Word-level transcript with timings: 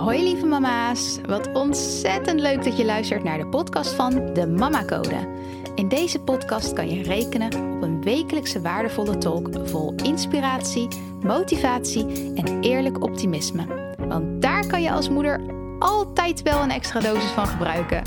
Hoi 0.00 0.22
lieve 0.22 0.46
mama's, 0.46 1.18
wat 1.26 1.52
ontzettend 1.52 2.40
leuk 2.40 2.64
dat 2.64 2.76
je 2.76 2.84
luistert 2.84 3.24
naar 3.24 3.38
de 3.38 3.46
podcast 3.46 3.92
van 3.92 4.34
de 4.34 4.46
Mama 4.46 4.84
Code. 4.84 5.28
In 5.74 5.88
deze 5.88 6.20
podcast 6.20 6.72
kan 6.72 6.90
je 6.90 7.02
rekenen 7.02 7.46
op 7.54 7.82
een 7.82 8.02
wekelijkse 8.02 8.60
waardevolle 8.60 9.18
talk 9.18 9.48
vol 9.64 9.94
inspiratie, 9.94 10.88
motivatie 11.22 12.32
en 12.34 12.60
eerlijk 12.60 13.02
optimisme. 13.02 13.94
Want 13.98 14.42
daar 14.42 14.66
kan 14.66 14.82
je 14.82 14.92
als 14.92 15.08
moeder 15.08 15.40
altijd 15.78 16.42
wel 16.42 16.62
een 16.62 16.70
extra 16.70 17.00
dosis 17.00 17.30
van 17.30 17.46
gebruiken. 17.46 18.02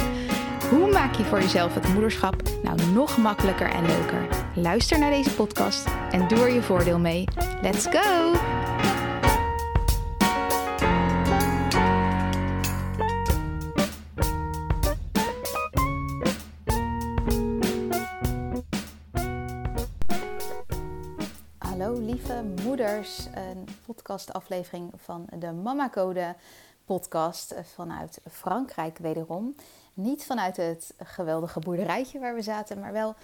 Hoe 0.70 0.91
maak 0.91 1.16
je 1.16 1.23
voor 1.23 1.39
jezelf 1.39 1.73
het 1.73 1.94
moederschap 1.94 2.36
nou 2.64 2.78
nog 2.94 3.18
makkelijker 3.18 3.70
en 3.71 3.86
leuker? 3.86 4.28
Luister 4.55 5.00
naar 5.00 5.12
deze 5.12 5.34
podcast 5.36 5.88
en 6.12 6.28
doe 6.28 6.39
er 6.39 6.54
je 6.54 6.62
voordeel 6.62 7.00
mee. 7.00 7.23
Let's 7.62 7.88
go! 7.91 8.62
Moeders, 22.63 23.26
een 23.26 23.67
podcastaflevering 23.85 24.91
van 24.95 25.27
de 25.40 25.52
Mama 25.52 25.90
Code 25.90 26.35
podcast 26.85 27.55
vanuit 27.76 28.21
Frankrijk 28.31 28.98
wederom. 28.98 29.55
Niet 29.94 30.26
vanuit 30.26 30.57
het 30.57 30.94
geweldige 31.04 31.59
boerderijtje 31.59 32.20
waar 32.20 32.35
we 32.35 32.41
zaten, 32.41 32.80
maar 32.80 32.91
wel 32.91 33.16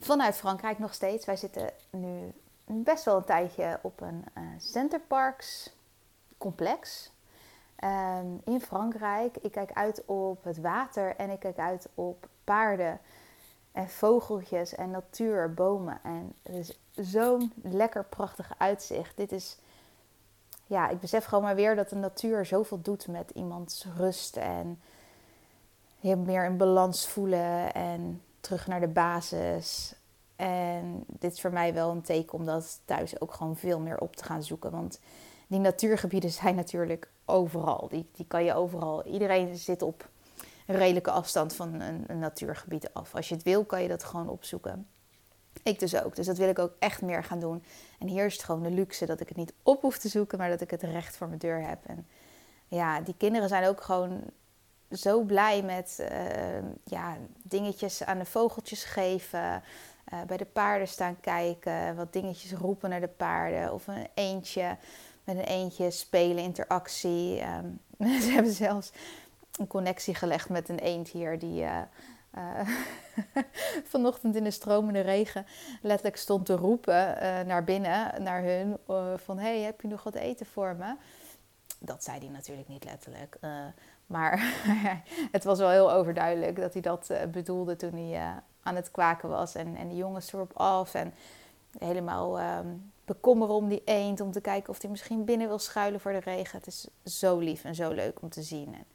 vanuit 0.00 0.34
Frankrijk 0.34 0.78
nog 0.78 0.94
steeds. 0.94 1.26
Wij 1.26 1.36
zitten 1.36 1.70
nu 1.90 2.32
best 2.64 3.04
wel 3.04 3.16
een 3.16 3.24
tijdje 3.24 3.78
op 3.82 4.00
een 4.00 4.24
uh, 4.38 4.42
Centerparks 4.58 5.74
complex 6.38 7.10
ehm, 7.76 8.26
in 8.44 8.60
Frankrijk. 8.60 9.36
Ik 9.36 9.52
kijk 9.52 9.72
uit 9.72 10.04
op 10.04 10.44
het 10.44 10.60
water 10.60 11.16
en 11.16 11.30
ik 11.30 11.40
kijk 11.40 11.58
uit 11.58 11.88
op 11.94 12.28
paarden 12.44 13.00
en 13.76 13.88
vogeltjes 13.88 14.74
en 14.74 14.90
natuur, 14.90 15.54
bomen. 15.54 16.00
En 16.02 16.32
het 16.42 16.54
is 16.54 16.78
zo'n 17.10 17.52
lekker 17.62 18.04
prachtig 18.04 18.52
uitzicht. 18.58 19.16
Dit 19.16 19.32
is, 19.32 19.58
ja, 20.66 20.88
ik 20.88 21.00
besef 21.00 21.24
gewoon 21.24 21.44
maar 21.44 21.54
weer 21.54 21.76
dat 21.76 21.88
de 21.88 21.96
natuur 21.96 22.46
zoveel 22.46 22.80
doet 22.82 23.06
met 23.06 23.30
iemands 23.30 23.86
rust 23.96 24.36
en 24.36 24.80
je 26.00 26.16
meer 26.16 26.44
in 26.44 26.56
balans 26.56 27.08
voelen 27.08 27.74
en 27.74 28.22
terug 28.40 28.66
naar 28.66 28.80
de 28.80 28.88
basis. 28.88 29.94
En 30.36 31.04
dit 31.06 31.32
is 31.32 31.40
voor 31.40 31.52
mij 31.52 31.74
wel 31.74 31.90
een 31.90 32.02
teken 32.02 32.38
om 32.38 32.44
dat 32.44 32.80
thuis 32.84 33.20
ook 33.20 33.32
gewoon 33.32 33.56
veel 33.56 33.80
meer 33.80 33.98
op 33.98 34.16
te 34.16 34.24
gaan 34.24 34.42
zoeken. 34.42 34.70
Want 34.70 35.00
die 35.46 35.60
natuurgebieden 35.60 36.30
zijn 36.30 36.54
natuurlijk 36.54 37.08
overal. 37.24 37.88
Die, 37.88 38.06
die 38.12 38.26
kan 38.26 38.44
je 38.44 38.54
overal. 38.54 39.04
Iedereen 39.04 39.56
zit 39.56 39.82
op 39.82 40.08
een 40.66 40.76
redelijke 40.76 41.10
afstand 41.10 41.54
van 41.54 41.80
een, 41.80 42.04
een 42.06 42.18
natuurgebied 42.18 42.92
af. 42.92 43.14
Als 43.14 43.28
je 43.28 43.34
het 43.34 43.44
wil, 43.44 43.64
kan 43.64 43.82
je 43.82 43.88
dat 43.88 44.04
gewoon 44.04 44.28
opzoeken. 44.28 44.86
Ik 45.62 45.78
dus 45.78 46.02
ook. 46.02 46.16
Dus 46.16 46.26
dat 46.26 46.36
wil 46.36 46.48
ik 46.48 46.58
ook 46.58 46.72
echt 46.78 47.02
meer 47.02 47.24
gaan 47.24 47.40
doen. 47.40 47.64
En 47.98 48.08
hier 48.08 48.26
is 48.26 48.32
het 48.32 48.42
gewoon 48.42 48.62
de 48.62 48.70
luxe 48.70 49.06
dat 49.06 49.20
ik 49.20 49.28
het 49.28 49.36
niet 49.36 49.52
op 49.62 49.80
hoef 49.80 49.98
te 49.98 50.08
zoeken, 50.08 50.38
maar 50.38 50.48
dat 50.48 50.60
ik 50.60 50.70
het 50.70 50.82
recht 50.82 51.16
voor 51.16 51.26
mijn 51.26 51.38
deur 51.38 51.66
heb. 51.68 51.78
En 51.86 52.06
ja, 52.68 53.00
die 53.00 53.14
kinderen 53.18 53.48
zijn 53.48 53.66
ook 53.66 53.80
gewoon 53.80 54.22
zo 54.90 55.20
blij 55.20 55.62
met 55.62 55.98
uh, 56.00 56.08
ja, 56.84 57.16
dingetjes 57.42 58.04
aan 58.04 58.18
de 58.18 58.24
vogeltjes 58.24 58.84
geven. 58.84 59.62
Uh, 60.12 60.22
bij 60.26 60.36
de 60.36 60.44
paarden 60.44 60.88
staan 60.88 61.20
kijken. 61.20 61.96
Wat 61.96 62.12
dingetjes 62.12 62.52
roepen 62.52 62.90
naar 62.90 63.00
de 63.00 63.08
paarden. 63.08 63.72
Of 63.72 63.86
een 63.86 64.06
eentje 64.14 64.76
met 65.24 65.36
een 65.36 65.44
eentje 65.44 65.90
spelen, 65.90 66.44
interactie. 66.44 67.42
Um, 67.42 67.80
ze 68.22 68.30
hebben 68.30 68.52
zelfs 68.52 68.92
een 69.58 69.66
connectie 69.66 70.14
gelegd 70.14 70.48
met 70.48 70.68
een 70.68 70.78
eend 70.78 71.08
hier 71.08 71.38
die 71.38 71.62
uh, 71.62 71.80
uh, 72.38 72.68
vanochtend 73.92 74.36
in 74.36 74.44
de 74.44 74.50
stromende 74.50 75.00
regen 75.00 75.46
letterlijk 75.82 76.16
stond 76.16 76.46
te 76.46 76.56
roepen 76.56 77.16
uh, 77.22 77.40
naar 77.40 77.64
binnen, 77.64 78.22
naar 78.22 78.42
hun, 78.42 78.76
van 79.16 79.38
hey, 79.38 79.60
heb 79.60 79.80
je 79.80 79.88
nog 79.88 80.02
wat 80.02 80.14
eten 80.14 80.46
voor 80.46 80.76
me? 80.76 80.94
Dat 81.78 82.04
zei 82.04 82.18
hij 82.18 82.28
natuurlijk 82.28 82.68
niet 82.68 82.84
letterlijk, 82.84 83.38
maar 84.06 84.42
het 85.32 85.44
was 85.44 85.58
wel 85.58 85.70
heel 85.70 85.92
overduidelijk 85.92 86.56
dat 86.56 86.72
hij 86.72 86.82
dat 86.82 87.10
bedoelde 87.30 87.76
toen 87.76 88.10
hij 88.10 88.42
aan 88.62 88.76
het 88.76 88.90
kwaken 88.90 89.28
was 89.28 89.54
en, 89.54 89.76
en 89.76 89.88
de 89.88 89.96
jongens 89.96 90.32
erop 90.32 90.52
af 90.54 90.94
en 90.94 91.14
helemaal 91.78 92.40
um, 92.40 92.92
bekommeren 93.04 93.54
om 93.54 93.68
die 93.68 93.82
eend, 93.84 94.20
om 94.20 94.32
te 94.32 94.40
kijken 94.40 94.70
of 94.70 94.82
hij 94.82 94.90
misschien 94.90 95.24
binnen 95.24 95.48
wil 95.48 95.58
schuilen 95.58 96.00
voor 96.00 96.12
de 96.12 96.18
regen. 96.18 96.58
Het 96.58 96.66
is 96.66 96.88
zo 97.04 97.38
lief 97.38 97.64
en 97.64 97.74
zo 97.74 97.90
leuk 97.90 98.22
om 98.22 98.28
te 98.28 98.42
zien. 98.42 98.74
En, 98.74 98.86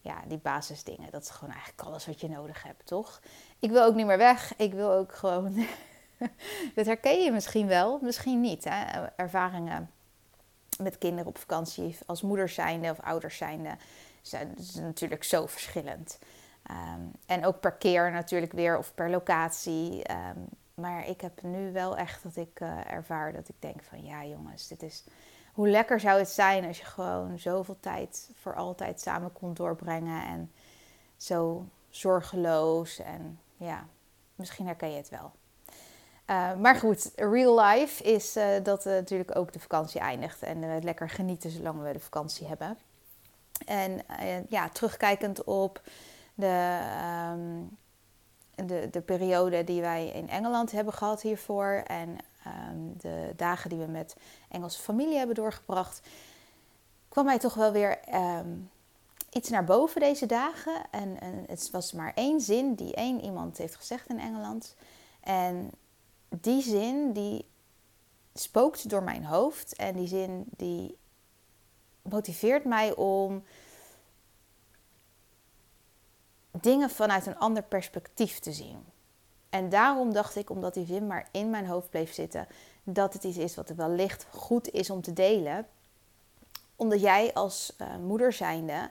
ja, 0.00 0.22
die 0.26 0.38
basisdingen. 0.38 1.10
Dat 1.10 1.22
is 1.22 1.30
gewoon 1.30 1.54
eigenlijk 1.54 1.82
alles 1.82 2.06
wat 2.06 2.20
je 2.20 2.28
nodig 2.28 2.62
hebt, 2.62 2.86
toch? 2.86 3.20
Ik 3.58 3.70
wil 3.70 3.84
ook 3.84 3.94
niet 3.94 4.06
meer 4.06 4.18
weg. 4.18 4.56
Ik 4.56 4.72
wil 4.72 4.90
ook 4.90 5.14
gewoon. 5.14 5.66
dat 6.74 6.86
herken 6.86 7.22
je 7.22 7.32
misschien 7.32 7.66
wel, 7.66 7.98
misschien 8.02 8.40
niet. 8.40 8.64
Hè? 8.64 9.06
Ervaringen 9.16 9.90
met 10.78 10.98
kinderen 10.98 11.26
op 11.26 11.38
vakantie 11.38 11.98
als 12.06 12.22
moeders 12.22 12.54
zijnde 12.54 12.90
of 12.90 13.00
ouders 13.00 13.36
zijnde 13.36 13.76
zijn 14.22 14.56
natuurlijk 14.74 15.24
zo 15.24 15.46
verschillend. 15.46 16.18
Um, 16.70 17.12
en 17.26 17.44
ook 17.44 17.60
per 17.60 17.72
keer 17.72 18.10
natuurlijk 18.10 18.52
weer 18.52 18.78
of 18.78 18.94
per 18.94 19.10
locatie. 19.10 20.10
Um, 20.10 20.48
maar 20.74 21.06
ik 21.06 21.20
heb 21.20 21.42
nu 21.42 21.72
wel 21.72 21.96
echt 21.96 22.22
dat 22.22 22.36
ik 22.36 22.60
uh, 22.60 22.92
ervaar 22.92 23.32
dat 23.32 23.48
ik 23.48 23.54
denk 23.58 23.82
van 23.82 24.04
ja 24.04 24.24
jongens, 24.24 24.68
dit 24.68 24.82
is 24.82 25.04
hoe 25.52 25.68
lekker 25.68 26.00
zou 26.00 26.18
het 26.18 26.28
zijn 26.28 26.64
als 26.64 26.78
je 26.78 26.84
gewoon 26.84 27.38
zoveel 27.38 27.76
tijd 27.80 28.30
voor 28.34 28.54
altijd 28.54 29.00
samen 29.00 29.32
kon 29.32 29.54
doorbrengen. 29.54 30.22
En 30.22 30.52
zo 31.16 31.66
zorgeloos. 31.88 32.98
En 32.98 33.40
ja, 33.56 33.86
misschien 34.34 34.66
herken 34.66 34.90
je 34.90 34.96
het 34.96 35.08
wel. 35.08 35.32
Uh, 36.26 36.54
maar 36.56 36.76
goed, 36.76 37.12
real 37.16 37.60
life 37.60 38.04
is 38.04 38.36
uh, 38.36 38.44
dat 38.62 38.86
uh, 38.86 38.92
natuurlijk 38.92 39.36
ook 39.36 39.52
de 39.52 39.60
vakantie 39.60 40.00
eindigt. 40.00 40.42
En 40.42 40.82
lekker 40.82 41.10
genieten 41.10 41.50
zolang 41.50 41.82
we 41.82 41.92
de 41.92 42.00
vakantie 42.00 42.46
hebben. 42.46 42.78
En 43.66 44.00
ja, 44.48 44.68
terugkijkend 44.68 45.44
op 45.44 45.82
de, 46.34 46.80
um, 47.32 47.78
de, 48.66 48.88
de 48.90 49.00
periode 49.00 49.64
die 49.64 49.80
wij 49.80 50.06
in 50.06 50.28
Engeland 50.28 50.72
hebben 50.72 50.94
gehad 50.94 51.22
hiervoor. 51.22 51.82
En 51.86 52.16
um, 52.46 52.94
de 52.98 53.32
dagen 53.36 53.70
die 53.70 53.78
we 53.78 53.86
met 53.86 54.16
Engelse 54.48 54.82
familie 54.82 55.16
hebben 55.16 55.34
doorgebracht, 55.34 56.00
kwam 57.08 57.24
mij 57.24 57.38
toch 57.38 57.54
wel 57.54 57.72
weer 57.72 58.14
um, 58.14 58.70
iets 59.30 59.48
naar 59.48 59.64
boven 59.64 60.00
deze 60.00 60.26
dagen. 60.26 60.82
En, 60.90 61.20
en, 61.20 61.44
het 61.46 61.70
was 61.70 61.92
maar 61.92 62.12
één 62.14 62.40
zin 62.40 62.74
die 62.74 62.94
één 62.94 63.20
iemand 63.20 63.58
heeft 63.58 63.76
gezegd 63.76 64.08
in 64.08 64.18
Engeland. 64.18 64.74
En 65.20 65.70
die 66.28 66.62
zin 66.62 67.12
die 67.12 67.48
spookt 68.34 68.88
door 68.88 69.02
mijn 69.02 69.24
hoofd. 69.24 69.76
En 69.76 69.96
die 69.96 70.08
zin 70.08 70.44
die 70.56 70.98
motiveert 72.02 72.64
mij 72.64 72.94
om 72.94 73.44
dingen 76.50 76.90
vanuit 76.90 77.26
een 77.26 77.38
ander 77.38 77.62
perspectief 77.62 78.38
te 78.38 78.52
zien. 78.52 78.84
En 79.50 79.68
daarom 79.68 80.12
dacht 80.12 80.36
ik, 80.36 80.50
omdat 80.50 80.74
die 80.74 80.86
zin 80.86 81.06
maar 81.06 81.28
in 81.30 81.50
mijn 81.50 81.66
hoofd 81.66 81.90
bleef 81.90 82.14
zitten, 82.14 82.46
dat 82.82 83.12
het 83.12 83.24
iets 83.24 83.36
is 83.36 83.54
wat 83.54 83.68
er 83.68 83.76
wellicht 83.76 84.26
goed 84.30 84.70
is 84.70 84.90
om 84.90 85.02
te 85.02 85.12
delen. 85.12 85.66
Omdat 86.76 87.00
jij 87.00 87.34
als 87.34 87.72
uh, 87.78 87.96
moeder 87.96 88.32
zijnde 88.32 88.90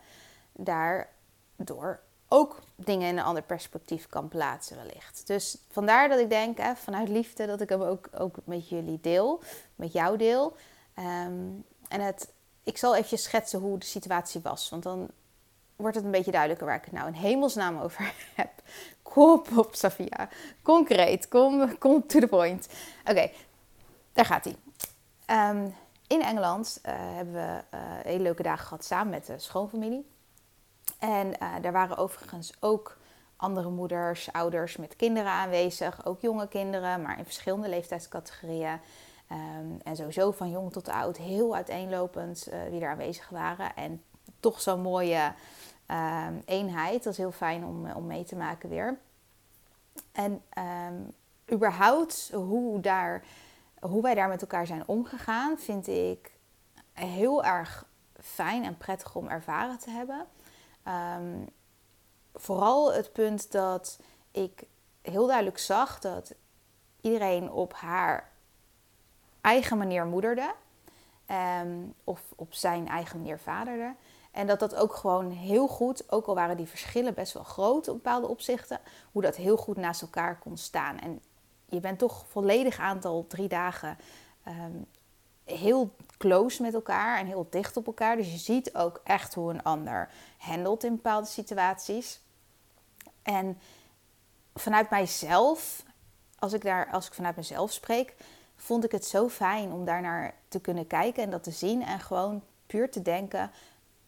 daardoor 0.53 1.99
ook 2.27 2.59
dingen 2.75 3.07
in 3.07 3.17
een 3.17 3.23
ander 3.23 3.43
perspectief 3.43 4.07
kan 4.07 4.27
plaatsen 4.27 4.77
wellicht. 4.77 5.27
Dus 5.27 5.57
vandaar 5.69 6.09
dat 6.09 6.19
ik 6.19 6.29
denk, 6.29 6.57
hè, 6.57 6.75
vanuit 6.75 7.09
liefde, 7.09 7.45
dat 7.45 7.61
ik 7.61 7.69
hem 7.69 7.81
ook, 7.81 8.09
ook 8.17 8.35
met 8.43 8.69
jullie 8.69 8.99
deel, 9.01 9.41
met 9.75 9.91
jou 9.91 10.17
deel. 10.17 10.55
Um, 10.95 11.65
en 11.87 12.01
het, 12.01 12.31
ik 12.63 12.77
zal 12.77 12.95
even 12.95 13.17
schetsen 13.17 13.59
hoe 13.59 13.77
de 13.77 13.85
situatie 13.85 14.41
was, 14.41 14.69
want 14.69 14.83
dan 14.83 15.09
wordt 15.79 15.95
het 15.95 16.05
een 16.05 16.11
beetje 16.11 16.31
duidelijker 16.31 16.67
waar 16.67 16.75
ik 16.75 16.85
het 16.85 16.93
nou 16.93 17.07
in 17.07 17.13
hemelsnaam 17.13 17.79
over 17.79 18.13
heb. 18.35 18.49
Kom 19.01 19.43
op, 19.55 19.75
Safia. 19.75 20.29
Concreet. 20.61 21.27
Kom, 21.27 21.77
kom 21.77 22.07
to 22.07 22.19
the 22.19 22.27
point. 22.27 22.69
Oké, 23.05 23.31
daar 24.13 24.25
gaat 24.25 24.43
hij. 24.43 24.55
Um, 25.49 25.75
in 26.07 26.21
Engeland 26.21 26.79
uh, 26.85 26.93
hebben 26.95 27.33
we 27.33 27.77
uh, 27.77 27.79
hele 28.03 28.23
leuke 28.23 28.43
dagen 28.43 28.67
gehad 28.67 28.85
samen 28.85 29.09
met 29.09 29.25
de 29.25 29.39
schoonfamilie. 29.39 30.07
En 30.99 31.27
uh, 31.27 31.53
daar 31.61 31.71
waren 31.71 31.97
overigens 31.97 32.53
ook 32.59 32.97
andere 33.35 33.69
moeders, 33.69 34.31
ouders 34.31 34.77
met 34.77 34.95
kinderen 34.95 35.31
aanwezig. 35.31 36.05
Ook 36.05 36.21
jonge 36.21 36.47
kinderen, 36.47 37.01
maar 37.01 37.17
in 37.17 37.25
verschillende 37.25 37.69
leeftijdscategorieën. 37.69 38.79
Um, 39.31 39.79
en 39.83 39.95
sowieso 39.95 40.31
van 40.31 40.49
jong 40.49 40.71
tot 40.71 40.89
oud, 40.89 41.17
heel 41.17 41.55
uiteenlopend 41.55 42.47
wie 42.69 42.81
er 42.81 42.89
aanwezig 42.89 43.29
waren. 43.29 43.75
En 43.75 44.03
toch 44.39 44.61
zo'n 44.61 44.81
mooie 44.81 45.33
um, 45.91 46.41
eenheid. 46.45 47.03
Dat 47.03 47.13
is 47.13 47.17
heel 47.17 47.31
fijn 47.31 47.65
om, 47.65 47.91
om 47.91 48.05
mee 48.05 48.23
te 48.23 48.35
maken 48.35 48.69
weer. 48.69 48.97
En 50.11 50.41
um, 50.57 51.13
überhaupt 51.51 52.31
hoe, 52.33 52.79
daar, 52.79 53.23
hoe 53.79 54.01
wij 54.01 54.15
daar 54.15 54.27
met 54.27 54.41
elkaar 54.41 54.67
zijn 54.67 54.87
omgegaan, 54.87 55.57
vind 55.57 55.87
ik 55.87 56.31
heel 56.93 57.43
erg 57.43 57.85
fijn 58.21 58.63
en 58.63 58.77
prettig 58.77 59.15
om 59.15 59.27
ervaren 59.27 59.77
te 59.77 59.89
hebben. 59.89 60.27
Ehm, 60.83 61.45
vooral 62.33 62.93
het 62.93 63.13
punt 63.13 63.51
dat 63.51 63.99
ik 64.31 64.63
heel 65.01 65.25
duidelijk 65.25 65.57
zag 65.57 65.99
dat 65.99 66.33
iedereen 67.01 67.51
op 67.51 67.73
haar 67.73 68.31
eigen 69.41 69.77
manier 69.77 70.05
moederde. 70.05 70.53
Of 72.03 72.21
op 72.35 72.53
zijn 72.53 72.87
eigen 72.87 73.17
manier 73.17 73.39
vaderde. 73.39 73.95
En 74.31 74.47
dat 74.47 74.59
dat 74.59 74.75
ook 74.75 74.93
gewoon 74.93 75.31
heel 75.31 75.67
goed, 75.67 76.11
ook 76.11 76.25
al 76.25 76.35
waren 76.35 76.57
die 76.57 76.67
verschillen 76.67 77.13
best 77.13 77.33
wel 77.33 77.43
groot 77.43 77.87
op 77.87 77.95
bepaalde 77.95 78.27
opzichten, 78.27 78.79
hoe 79.11 79.21
dat 79.21 79.35
heel 79.35 79.57
goed 79.57 79.77
naast 79.77 80.01
elkaar 80.01 80.39
kon 80.39 80.57
staan. 80.57 80.99
En 80.99 81.21
je 81.65 81.79
bent 81.79 81.99
toch 81.99 82.25
volledig 82.27 82.79
aantal 82.79 83.25
drie 83.27 83.47
dagen 83.47 83.97
ehm, 84.43 84.77
heel 85.43 85.95
close 86.17 86.61
met 86.61 86.73
elkaar 86.73 87.19
en 87.19 87.25
heel 87.25 87.47
dicht 87.49 87.77
op 87.77 87.87
elkaar. 87.87 88.15
Dus 88.15 88.31
je 88.31 88.37
ziet 88.37 88.75
ook 88.75 89.01
echt 89.03 89.33
hoe 89.33 89.49
een 89.49 89.63
ander 89.63 90.09
handelt 90.37 90.83
in 90.83 90.95
bepaalde 90.95 91.27
situaties. 91.27 92.19
En 93.21 93.59
vanuit 94.53 94.89
mijzelf, 94.89 95.83
als 96.39 96.53
ik, 96.53 96.61
daar, 96.61 96.91
als 96.91 97.07
ik 97.07 97.13
vanuit 97.13 97.35
mezelf 97.35 97.71
spreek, 97.71 98.15
vond 98.55 98.83
ik 98.83 98.91
het 98.91 99.05
zo 99.05 99.29
fijn 99.29 99.71
om 99.71 99.85
daarnaar 99.85 100.33
te 100.47 100.59
kunnen 100.59 100.87
kijken 100.87 101.23
en 101.23 101.29
dat 101.29 101.43
te 101.43 101.51
zien. 101.51 101.83
En 101.83 101.99
gewoon 101.99 102.43
puur 102.65 102.91
te 102.91 103.01
denken: 103.01 103.51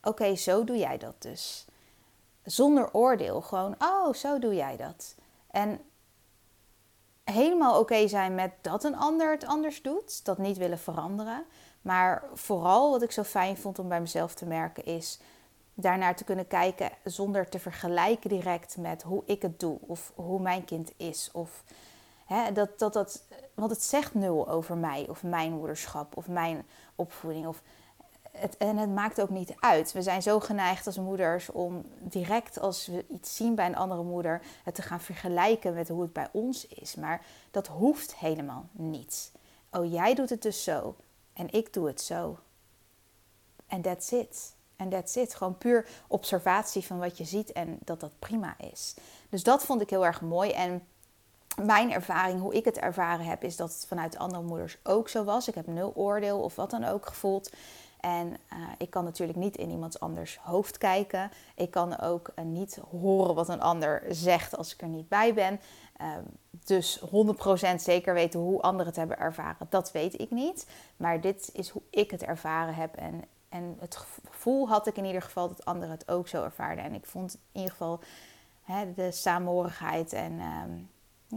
oké, 0.04 0.36
zo 0.36 0.64
doe 0.64 0.78
jij 0.78 0.98
dat 0.98 1.22
dus. 1.22 1.66
Zonder 2.44 2.94
oordeel, 2.94 3.42
gewoon: 3.42 3.76
oh, 3.80 4.14
zo 4.14 4.40
doe 4.40 4.56
jij 4.56 4.78
dat. 4.78 5.16
En 5.52 5.80
helemaal 7.24 7.80
oké 7.80 8.08
zijn 8.08 8.36
met 8.36 8.52
dat 8.62 8.84
een 8.84 8.98
ander 8.98 9.32
het 9.32 9.46
anders 9.46 9.82
doet, 9.82 10.26
dat 10.26 10.38
niet 10.38 10.58
willen 10.58 10.80
veranderen. 10.80 11.46
Maar 11.82 12.24
vooral 12.34 12.92
wat 12.92 13.02
ik 13.02 13.12
zo 13.12 13.24
fijn 13.24 13.58
vond 13.58 13.80
om 13.80 13.88
bij 13.90 14.02
mezelf 14.02 14.34
te 14.34 14.46
merken 14.46 14.86
is 14.86 15.20
daarnaar 15.74 16.16
te 16.16 16.24
kunnen 16.24 16.48
kijken 16.48 16.92
zonder 17.04 17.50
te 17.50 17.60
vergelijken 17.60 18.30
direct 18.30 18.78
met 18.78 19.02
hoe 19.02 19.24
ik 19.26 19.42
het 19.42 19.60
doe 19.60 19.78
of 19.88 20.12
hoe 20.16 20.42
mijn 20.42 20.66
kind 20.66 20.92
is. 20.98 21.30
Of, 21.34 21.64
hè, 22.26 22.52
dat, 22.52 22.80
dat, 22.80 22.94
dat, 22.94 23.24
want 23.54 23.72
het 23.72 23.84
zegt 23.84 24.14
nul 24.14 24.50
over 24.50 24.78
mij 24.78 25.06
of 25.10 25.24
mijn 25.24 25.52
moederschap 25.52 26.18
of 26.18 26.28
mijn 26.28 26.66
opvoeding. 26.96 27.48
Of, 27.48 27.62
en 28.58 28.78
het 28.78 28.90
maakt 28.90 29.22
ook 29.22 29.30
niet 29.30 29.54
uit. 29.60 29.92
We 29.92 30.02
zijn 30.02 30.22
zo 30.22 30.40
geneigd 30.40 30.86
als 30.86 30.98
moeders 30.98 31.50
om 31.50 31.86
direct 32.00 32.60
als 32.60 32.88
we 32.88 33.06
iets 33.08 33.36
zien 33.36 33.56
bij 33.56 33.66
een 33.66 33.76
andere 33.76 34.04
moeder, 34.04 34.42
het 34.64 34.76
te 34.76 34.82
gaan 34.82 35.02
vergelijken 35.02 35.74
met 35.74 35.88
hoe 35.88 36.02
het 36.02 36.14
bij 36.14 36.28
ons 36.32 36.68
is. 36.68 36.96
Maar 36.96 37.26
dat 37.52 37.68
hoeft 37.68 38.16
helemaal 38.16 38.68
niet. 38.72 39.32
Oh, 39.72 39.92
jij 39.92 40.14
doet 40.14 40.30
het 40.30 40.42
dus 40.42 40.64
zo 40.64 40.96
en 41.34 41.52
ik 41.52 41.74
doe 41.74 41.88
het 41.88 42.02
zo. 42.02 42.38
En 43.68 43.82
that's 43.82 44.12
it. 44.12 44.54
En 44.76 44.90
that's 44.90 45.16
it. 45.16 45.36
Gewoon 45.36 45.58
puur 45.58 45.88
observatie 46.08 46.86
van 46.86 47.00
wat 47.00 47.18
je 47.18 47.24
ziet 47.24 47.52
en 47.52 47.78
dat 47.84 48.00
dat 48.00 48.20
prima 48.20 48.56
is. 48.72 48.96
Dus 49.30 49.44
dat 49.44 49.64
vond 49.64 49.82
ik 49.82 49.90
heel 49.90 50.06
erg 50.06 50.22
mooi. 50.22 50.52
En 50.52 50.88
mijn 51.62 51.92
ervaring, 51.92 52.40
hoe 52.40 52.54
ik 52.54 52.66
het 52.66 52.78
ervaren 52.78 53.26
heb, 53.26 53.44
is 53.44 53.56
dat 53.56 53.74
het 53.74 53.86
vanuit 53.88 54.18
andere 54.18 54.44
moeders 54.44 54.78
ook 54.84 55.10
zo 55.10 55.24
was. 55.24 55.48
Ik 55.48 55.56
heb 55.56 55.68
nul 55.68 55.92
oordeel 55.96 56.40
of 56.40 56.56
wat 56.56 56.70
dan 56.70 56.84
ook 56.84 57.06
gevoeld. 57.06 57.50
En 58.02 58.28
uh, 58.28 58.58
ik 58.78 58.90
kan 58.90 59.04
natuurlijk 59.04 59.40
niet 59.40 59.58
in 59.58 59.70
iemands 59.70 60.00
anders 60.00 60.40
hoofd 60.42 60.78
kijken. 60.78 61.32
Ik 61.56 61.72
kan 61.72 62.00
ook 62.00 62.32
uh, 62.36 62.46
niet 62.46 62.80
horen 62.90 63.36
wat 63.36 63.50
een 63.50 63.62
ander 63.62 64.04
zegt 64.10 64.58
als 64.58 64.74
ik 64.74 64.82
er 64.82 64.88
niet 64.88 65.10
bij 65.10 65.34
ben. 65.34 65.60
Uh, 66.02 66.08
dus 66.66 67.04
100% 67.72 67.76
zeker 67.76 68.14
weten 68.14 68.40
hoe 68.40 68.62
anderen 68.62 68.88
het 68.88 68.96
hebben 68.96 69.20
ervaren, 69.20 69.68
dat 69.70 69.92
weet 69.92 70.20
ik 70.20 70.32
niet. 70.32 70.68
Maar 70.98 71.22
dit 71.22 71.50
is 71.54 71.70
hoe 71.70 71.82
ik 71.90 72.12
het 72.12 72.24
ervaren 72.24 72.76
heb. 72.76 72.96
En, 72.96 73.24
en 73.50 73.78
het 73.80 73.96
gevoel 73.96 74.68
had 74.68 74.88
ik 74.88 74.98
in 74.98 75.06
ieder 75.06 75.22
geval 75.22 75.48
dat 75.48 75.66
anderen 75.66 75.96
het 75.96 76.10
ook 76.10 76.28
zo 76.28 76.44
ervaarden. 76.44 76.84
En 76.84 76.94
ik 76.94 77.06
vond 77.06 77.34
in 77.34 77.40
ieder 77.52 77.72
geval 77.72 78.00
hè, 78.64 78.94
de 78.94 79.12
saamhorigheid 79.12 80.14
en 80.14 80.40
ehm, 80.40 80.72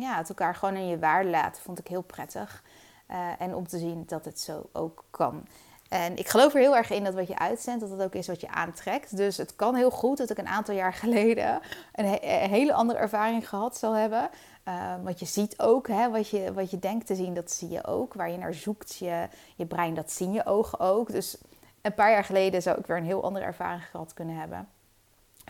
ja, 0.03 0.17
het 0.17 0.29
elkaar 0.29 0.55
gewoon 0.55 0.77
in 0.77 0.87
je 0.87 0.99
waarde 0.99 1.31
laten, 1.31 1.63
vond 1.63 1.79
ik 1.79 1.89
heel 1.89 2.03
prettig. 2.03 2.63
Uh, 3.11 3.41
en 3.41 3.55
om 3.55 3.67
te 3.67 3.79
zien 3.79 4.05
dat 4.07 4.25
het 4.25 4.41
zo 4.41 4.69
ook 4.73 5.05
kan. 5.11 5.47
En 5.95 6.17
ik 6.17 6.29
geloof 6.29 6.55
er 6.55 6.61
heel 6.61 6.77
erg 6.77 6.91
in 6.91 7.05
dat 7.05 7.15
wat 7.15 7.29
je 7.29 7.39
uitzendt, 7.39 7.81
dat 7.81 7.91
het 7.91 8.03
ook 8.03 8.15
is 8.15 8.27
wat 8.27 8.41
je 8.41 8.49
aantrekt. 8.49 9.17
Dus 9.17 9.37
het 9.37 9.57
kan 9.57 9.75
heel 9.75 9.91
goed 9.91 10.19
dat 10.19 10.31
ik 10.31 10.39
een 10.39 10.49
aantal 10.49 10.75
jaar 10.75 10.93
geleden 11.05 11.61
een, 11.93 12.19
hele 12.31 12.73
andere 12.73 12.99
ervaring 12.99 13.49
gehad 13.49 13.77
zal 13.77 13.93
hebben. 13.93 14.31
Uh, 14.69 14.95
want 15.03 15.19
je 15.19 15.27
ziet 15.27 15.59
ook, 15.59 15.89
hè, 15.89 16.11
wat, 16.11 16.29
je, 16.29 16.53
wat 16.53 16.71
je 16.71 16.79
denkt 16.79 17.07
te 17.07 17.15
zien, 17.15 17.35
dat 17.35 17.51
zie 17.51 17.69
je 17.69 17.87
ook. 17.87 18.15
Waar 18.15 18.31
je 18.31 18.39
naar 18.39 18.55
zoekt, 18.55 18.97
je, 18.97 19.29
je 19.57 19.67
brein, 19.67 19.95
dat 19.95 20.13
zien 20.13 20.33
je 20.33 20.47
ogen 20.47 20.81
ook. 20.81 21.13
Dus 21.13 21.37
een 21.83 21.95
paar 21.95 22.11
jaar 22.11 22.25
geleden 22.25 22.63
zou 22.63 22.79
ik 22.79 22.87
weer 22.87 22.97
een 22.97 23.05
heel 23.05 23.25
andere 23.25 23.45
ervaring 23.45 23.85
gehad 23.91 24.15
kunnen 24.15 24.37
hebben. 24.37 24.69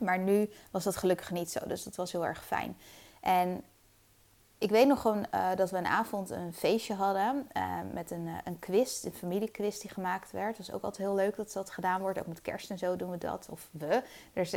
Maar 0.03 0.19
nu 0.19 0.51
was 0.71 0.85
dat 0.85 0.97
gelukkig 0.97 1.31
niet 1.31 1.51
zo, 1.51 1.61
dus 1.67 1.83
dat 1.83 1.97
was 1.97 2.13
heel 2.13 2.27
erg 2.27 2.45
fijn. 2.45 2.77
En 3.21 3.63
ik 4.65 4.71
weet 4.71 4.87
nog 4.87 5.01
gewoon 5.01 5.27
uh, 5.35 5.49
dat 5.57 5.71
we 5.71 5.77
een 5.77 5.87
avond 5.87 6.31
een 6.31 6.53
feestje 6.53 6.95
hadden 6.95 7.49
uh, 7.57 7.79
met 7.93 8.11
een, 8.11 8.27
uh, 8.27 8.33
een 8.45 8.59
quiz, 8.59 9.05
een 9.05 9.13
familiequiz 9.13 9.79
die 9.79 9.91
gemaakt 9.91 10.31
werd. 10.31 10.57
Dat 10.57 10.67
is 10.67 10.73
ook 10.73 10.83
altijd 10.83 11.07
heel 11.07 11.15
leuk 11.15 11.37
dat 11.37 11.53
dat 11.53 11.71
gedaan 11.71 12.01
wordt. 12.01 12.19
Ook 12.19 12.27
met 12.27 12.41
kerst 12.41 12.71
en 12.71 12.79
zo 12.79 12.97
doen 12.97 13.11
we 13.11 13.19
dat. 13.19 13.49
Of 13.51 13.69
we. 13.71 14.03
Er 14.33 14.43
is, 14.43 14.53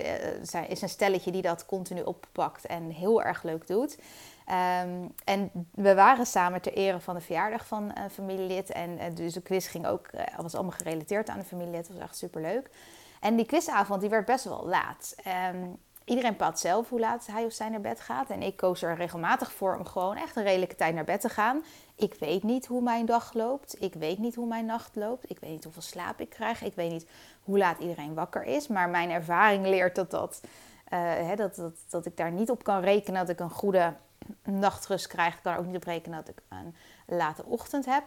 is 0.68 0.82
een 0.82 0.90
stelletje 0.90 1.32
die 1.32 1.42
dat 1.42 1.66
continu 1.66 2.02
oppakt 2.02 2.66
en 2.66 2.90
heel 2.90 3.24
erg 3.24 3.44
leuk 3.44 3.68
doet. 3.68 3.98
Um, 4.82 5.14
en 5.24 5.52
we 5.72 5.96
waren 5.96 6.26
samen 6.26 6.62
ter 6.62 6.74
ere 6.74 7.00
van 7.00 7.16
de 7.16 7.22
verjaardag 7.22 7.68
van 7.68 7.92
een 7.94 8.10
familielid. 8.10 8.70
En 8.70 9.16
dus 9.16 9.34
de 9.34 9.42
quiz 9.42 9.70
ging 9.72 9.88
ook, 9.88 10.10
was 10.42 10.56
allemaal 10.56 10.78
gerelateerd 10.78 11.30
aan 11.30 11.40
de 11.40 11.46
familielid. 11.46 11.88
Dat 11.88 11.96
was 11.96 12.06
echt 12.06 12.18
super 12.18 12.42
leuk. 12.42 12.70
En 13.20 13.36
die 13.36 13.46
quizavond 13.46 14.02
die 14.02 14.10
werd 14.10 14.26
best 14.26 14.44
wel 14.44 14.68
laat. 14.68 15.16
Um, 15.54 15.78
Iedereen 16.08 16.32
bepaalt 16.32 16.60
zelf 16.60 16.90
hoe 16.90 17.00
laat 17.00 17.26
hij 17.26 17.46
of 17.46 17.52
zij 17.52 17.70
naar 17.70 17.82
bed 17.82 18.00
gaat. 18.00 18.30
En 18.30 18.42
ik 18.42 18.58
koos 18.58 18.82
er 18.82 18.96
regelmatig 18.96 19.52
voor 19.52 19.78
om 19.78 19.86
gewoon 19.86 20.16
echt 20.16 20.36
een 20.36 20.44
redelijke 20.44 20.76
tijd 20.76 20.96
naar 20.96 21.04
bed 21.04 21.22
te 21.22 21.30
gaan. 21.30 21.64
Ik 21.96 22.14
weet 22.20 22.44
niet 22.44 22.66
hoe 22.66 22.82
mijn 22.82 23.06
dag 23.06 23.34
loopt. 23.34 23.82
Ik 23.82 23.94
weet 23.94 24.18
niet 24.18 24.36
hoe 24.36 24.48
mijn 24.48 24.66
nacht 24.66 24.96
loopt. 24.96 25.30
Ik 25.30 25.40
weet 25.40 25.50
niet 25.50 25.64
hoeveel 25.64 25.82
slaap 25.82 26.20
ik 26.20 26.30
krijg. 26.30 26.64
Ik 26.64 26.76
weet 26.76 26.92
niet 26.92 27.08
hoe 27.44 27.58
laat 27.58 27.80
iedereen 27.80 28.14
wakker 28.14 28.44
is. 28.44 28.68
Maar 28.68 28.90
mijn 28.90 29.10
ervaring 29.10 29.66
leert 29.66 29.96
dat, 29.96 30.12
dat, 30.12 30.42
uh, 30.44 30.50
hè, 31.00 31.36
dat, 31.36 31.56
dat, 31.56 31.74
dat 31.90 32.06
ik 32.06 32.18
daar 32.18 32.32
niet 32.32 32.50
op 32.50 32.64
kan 32.64 32.82
rekenen 32.82 33.20
dat 33.20 33.30
ik 33.30 33.40
een 33.40 33.50
goede 33.50 33.94
nachtrust 34.44 35.08
krijg. 35.08 35.36
Ik 35.36 35.44
kan 35.44 35.54
er 35.54 35.60
ook 35.60 35.66
niet 35.66 35.76
op 35.76 35.84
rekenen 35.84 36.18
dat 36.26 36.36
ik 36.36 36.42
een 36.50 36.76
late 37.06 37.46
ochtend 37.46 37.86
heb. 37.86 38.04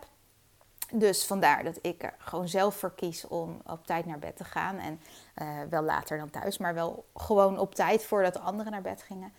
Dus 0.93 1.26
vandaar 1.26 1.64
dat 1.64 1.79
ik 1.82 2.03
er 2.03 2.14
gewoon 2.19 2.49
zelf 2.49 2.75
voor 2.75 2.94
kies 2.94 3.29
om 3.29 3.61
op 3.67 3.86
tijd 3.86 4.06
naar 4.06 4.19
bed 4.19 4.36
te 4.36 4.44
gaan. 4.44 4.79
En 4.79 5.01
uh, 5.43 5.49
wel 5.70 5.82
later 5.82 6.19
dan 6.19 6.31
thuis, 6.31 6.59
maar 6.59 6.75
wel 6.75 7.05
gewoon 7.15 7.59
op 7.59 7.75
tijd 7.75 8.05
voordat 8.05 8.32
de 8.32 8.39
anderen 8.39 8.73
naar 8.73 8.82
bed 8.82 9.03
gingen. 9.03 9.32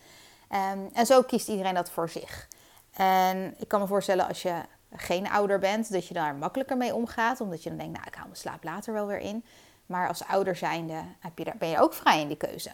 Um, 0.73 0.89
en 0.93 1.05
zo 1.05 1.21
kiest 1.21 1.47
iedereen 1.47 1.73
dat 1.73 1.89
voor 1.89 2.09
zich. 2.09 2.47
En 2.93 3.55
ik 3.57 3.67
kan 3.67 3.79
me 3.79 3.87
voorstellen 3.87 4.27
als 4.27 4.41
je 4.41 4.61
geen 4.95 5.29
ouder 5.29 5.59
bent, 5.59 5.91
dat 5.91 6.07
je 6.07 6.13
daar 6.13 6.35
makkelijker 6.35 6.77
mee 6.77 6.95
omgaat. 6.95 7.41
Omdat 7.41 7.63
je 7.63 7.69
dan 7.69 7.77
denkt, 7.77 7.93
nou 7.93 8.07
ik 8.07 8.15
haal 8.15 8.25
mijn 8.25 8.37
slaap 8.37 8.63
later 8.63 8.93
wel 8.93 9.07
weer 9.07 9.19
in. 9.19 9.45
Maar 9.85 10.07
als 10.07 10.23
ouder 10.23 10.55
zijnde 10.55 11.03
heb 11.19 11.37
je 11.37 11.43
daar, 11.43 11.57
ben 11.57 11.69
je 11.69 11.79
ook 11.79 11.93
vrij 11.93 12.21
in 12.21 12.27
die 12.27 12.37
keuze. 12.37 12.71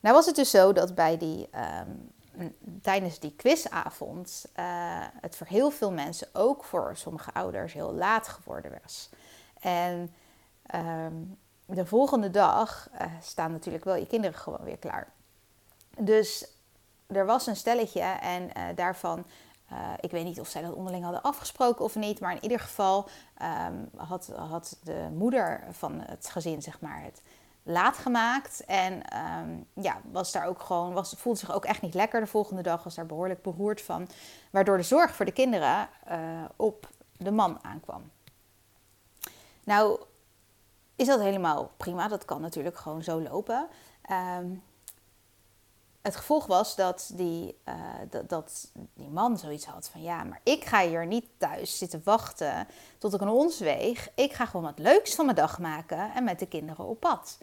Nou 0.00 0.14
was 0.14 0.26
het 0.26 0.36
dus 0.36 0.50
zo 0.50 0.72
dat 0.72 0.94
bij 0.94 1.18
die 1.18 1.48
um, 1.86 2.12
tijdens 2.82 3.18
die 3.18 3.34
quizavond 3.36 4.46
uh, 4.56 4.64
het 5.20 5.36
voor 5.36 5.46
heel 5.46 5.70
veel 5.70 5.92
mensen, 5.92 6.28
ook 6.32 6.64
voor 6.64 6.90
sommige 6.96 7.32
ouders, 7.32 7.72
heel 7.72 7.92
laat 7.92 8.28
geworden 8.28 8.80
was. 8.82 9.10
En 9.60 10.14
um, 10.74 11.38
de 11.66 11.86
volgende 11.86 12.30
dag 12.30 12.88
uh, 12.92 13.00
staan 13.20 13.52
natuurlijk 13.52 13.84
wel 13.84 13.94
je 13.94 14.06
kinderen 14.06 14.38
gewoon 14.38 14.64
weer 14.64 14.78
klaar. 14.78 15.12
Dus 15.98 16.46
er 17.06 17.26
was 17.26 17.46
een 17.46 17.56
stelletje 17.56 18.00
en 18.00 18.42
uh, 18.42 18.62
daarvan, 18.74 19.26
ik 20.00 20.10
weet 20.10 20.24
niet 20.24 20.40
of 20.40 20.48
zij 20.48 20.62
dat 20.62 20.72
onderling 20.72 21.04
hadden 21.04 21.22
afgesproken 21.22 21.84
of 21.84 21.94
niet, 21.94 22.20
maar 22.20 22.32
in 22.32 22.42
ieder 22.42 22.60
geval 22.60 23.08
um, 23.68 23.90
had, 23.96 24.32
had 24.36 24.78
de 24.82 25.08
moeder 25.14 25.64
van 25.70 26.00
het 26.00 26.28
gezin, 26.30 26.62
zeg 26.62 26.80
maar, 26.80 27.02
het 27.02 27.22
laat 27.62 27.96
gemaakt. 27.96 28.64
En 28.64 28.92
um, 29.38 29.66
ja, 29.72 30.00
was 30.12 30.32
daar 30.32 30.46
ook 30.46 30.60
gewoon, 30.60 30.92
was, 30.92 31.14
voelde 31.16 31.38
zich 31.38 31.52
ook 31.52 31.64
echt 31.64 31.82
niet 31.82 31.94
lekker 31.94 32.20
de 32.20 32.26
volgende 32.26 32.62
dag. 32.62 32.82
Was 32.82 32.94
daar 32.94 33.06
behoorlijk 33.06 33.42
beroerd 33.42 33.82
van. 33.82 34.08
Waardoor 34.50 34.76
de 34.76 34.82
zorg 34.82 35.14
voor 35.14 35.24
de 35.24 35.32
kinderen 35.32 35.88
op 36.56 36.88
de 37.16 37.30
man 37.30 37.58
aankwam. 37.62 38.10
Nou, 39.64 40.00
is 40.96 41.06
dat 41.06 41.20
helemaal 41.20 41.70
prima. 41.76 42.08
Dat 42.08 42.24
kan 42.24 42.40
natuurlijk 42.40 42.76
gewoon 42.76 43.02
zo 43.02 43.20
lopen. 43.20 43.68
Um, 44.10 44.62
het 46.02 46.16
gevolg 46.16 46.46
was 46.46 46.76
dat 46.76 47.10
die, 47.14 47.58
dat, 48.10 48.28
dat, 48.28 48.70
die 48.94 49.08
man 49.08 49.38
zoiets 49.38 49.64
had 49.64 49.88
van 49.88 50.02
ja, 50.02 50.24
maar 50.24 50.40
ik 50.42 50.64
ga 50.64 50.86
hier 50.86 51.06
niet 51.06 51.24
thuis 51.38 51.78
zitten 51.78 52.00
wachten 52.04 52.66
tot 52.98 53.14
ik 53.14 53.20
een 53.20 53.28
ons 53.28 53.58
weeg. 53.58 54.08
Ik 54.14 54.32
ga 54.32 54.46
gewoon 54.46 54.66
wat 54.66 54.78
leuks 54.78 55.14
van 55.14 55.24
mijn 55.24 55.36
dag 55.36 55.58
maken 55.58 56.14
en 56.14 56.24
met 56.24 56.38
de 56.38 56.46
kinderen 56.46 56.84
op 56.84 57.00
pad. 57.00 57.38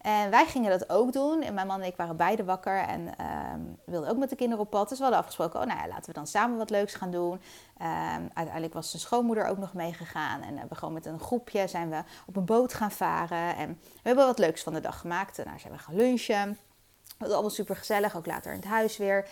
En 0.00 0.30
wij 0.30 0.46
gingen 0.46 0.70
dat 0.70 0.90
ook 0.90 1.12
doen. 1.12 1.42
En 1.42 1.54
mijn 1.54 1.66
man 1.66 1.80
en 1.80 1.86
ik 1.86 1.96
waren 1.96 2.16
beide 2.16 2.44
wakker 2.44 2.78
en 2.78 3.08
um, 3.54 3.78
wilden 3.84 4.10
ook 4.10 4.16
met 4.16 4.30
de 4.30 4.36
kinderen 4.36 4.64
op 4.64 4.70
pad. 4.70 4.88
Dus 4.88 4.96
we 4.96 5.02
hadden 5.02 5.20
afgesproken, 5.20 5.60
oh 5.60 5.66
nou 5.66 5.80
ja, 5.80 5.88
laten 5.88 6.06
we 6.06 6.12
dan 6.12 6.26
samen 6.26 6.58
wat 6.58 6.70
leuks 6.70 6.94
gaan 6.94 7.10
doen. 7.10 7.32
Um, 7.32 8.30
uiteindelijk 8.34 8.74
was 8.74 8.90
zijn 8.90 9.02
schoonmoeder 9.02 9.46
ook 9.46 9.58
nog 9.58 9.74
meegegaan. 9.74 10.40
En 10.40 10.48
hebben 10.48 10.68
we 10.68 10.74
gewoon 10.74 10.94
met 10.94 11.06
een 11.06 11.20
groepje 11.20 11.66
zijn 11.66 11.90
we 11.90 12.02
op 12.26 12.36
een 12.36 12.44
boot 12.44 12.74
gaan 12.74 12.90
varen. 12.90 13.56
En 13.56 13.78
we 13.82 14.00
hebben 14.02 14.26
wat 14.26 14.38
leuks 14.38 14.62
van 14.62 14.72
de 14.72 14.80
dag 14.80 15.00
gemaakt. 15.00 15.38
En 15.38 15.44
daar 15.44 15.60
zijn 15.60 15.72
we 15.72 15.78
gaan 15.78 15.96
lunchen. 15.96 16.48
Het 16.48 17.26
was 17.26 17.30
allemaal 17.30 17.50
super 17.50 17.76
gezellig, 17.76 18.16
ook 18.16 18.26
later 18.26 18.52
in 18.52 18.58
het 18.58 18.68
huis 18.68 18.96
weer. 18.96 19.28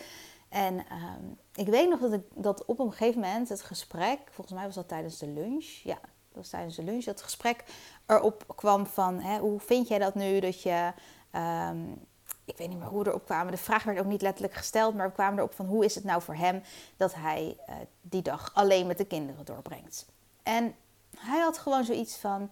En 0.49 0.73
um, 0.73 1.37
ik 1.53 1.67
weet 1.67 1.89
nog 1.89 1.99
dat, 1.99 2.13
ik, 2.13 2.23
dat 2.33 2.65
op 2.65 2.79
een 2.79 2.91
gegeven 2.91 3.21
moment 3.21 3.49
het 3.49 3.61
gesprek, 3.61 4.19
volgens 4.31 4.55
mij 4.55 4.65
was 4.65 4.75
dat 4.75 4.87
tijdens 4.87 5.17
de 5.17 5.27
lunch, 5.27 5.65
ja, 5.65 5.99
was 6.35 6.49
tijdens 6.49 6.75
de 6.75 6.83
lunch, 6.83 7.03
dat 7.03 7.21
gesprek 7.21 7.63
erop 8.05 8.43
kwam 8.55 8.85
van, 8.85 9.19
hè, 9.19 9.39
hoe 9.39 9.59
vind 9.59 9.87
jij 9.87 9.99
dat 9.99 10.15
nu 10.15 10.39
dat 10.39 10.61
je, 10.61 10.93
um, 11.31 12.05
ik 12.45 12.57
weet 12.57 12.69
niet 12.69 12.79
meer 12.79 12.87
hoe 12.87 13.03
we 13.03 13.09
erop 13.09 13.25
kwamen, 13.25 13.51
de 13.51 13.57
vraag 13.57 13.83
werd 13.83 13.99
ook 13.99 14.05
niet 14.05 14.21
letterlijk 14.21 14.53
gesteld, 14.53 14.95
maar 14.95 15.07
we 15.07 15.13
kwamen 15.13 15.37
erop 15.37 15.53
van 15.53 15.65
hoe 15.65 15.85
is 15.85 15.95
het 15.95 16.03
nou 16.03 16.21
voor 16.21 16.35
hem 16.35 16.63
dat 16.97 17.15
hij 17.15 17.57
uh, 17.69 17.75
die 18.01 18.21
dag 18.21 18.51
alleen 18.53 18.87
met 18.87 18.97
de 18.97 19.05
kinderen 19.05 19.45
doorbrengt. 19.45 20.05
En 20.43 20.75
hij 21.17 21.39
had 21.39 21.57
gewoon 21.57 21.83
zoiets 21.83 22.15
van, 22.15 22.49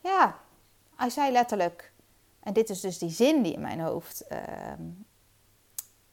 ja, 0.00 0.38
hij 0.96 1.10
zei 1.10 1.32
letterlijk, 1.32 1.92
en 2.40 2.52
dit 2.52 2.70
is 2.70 2.80
dus 2.80 2.98
die 2.98 3.10
zin 3.10 3.42
die 3.42 3.52
in 3.52 3.60
mijn 3.60 3.80
hoofd 3.80 4.22
uh, 4.32 4.38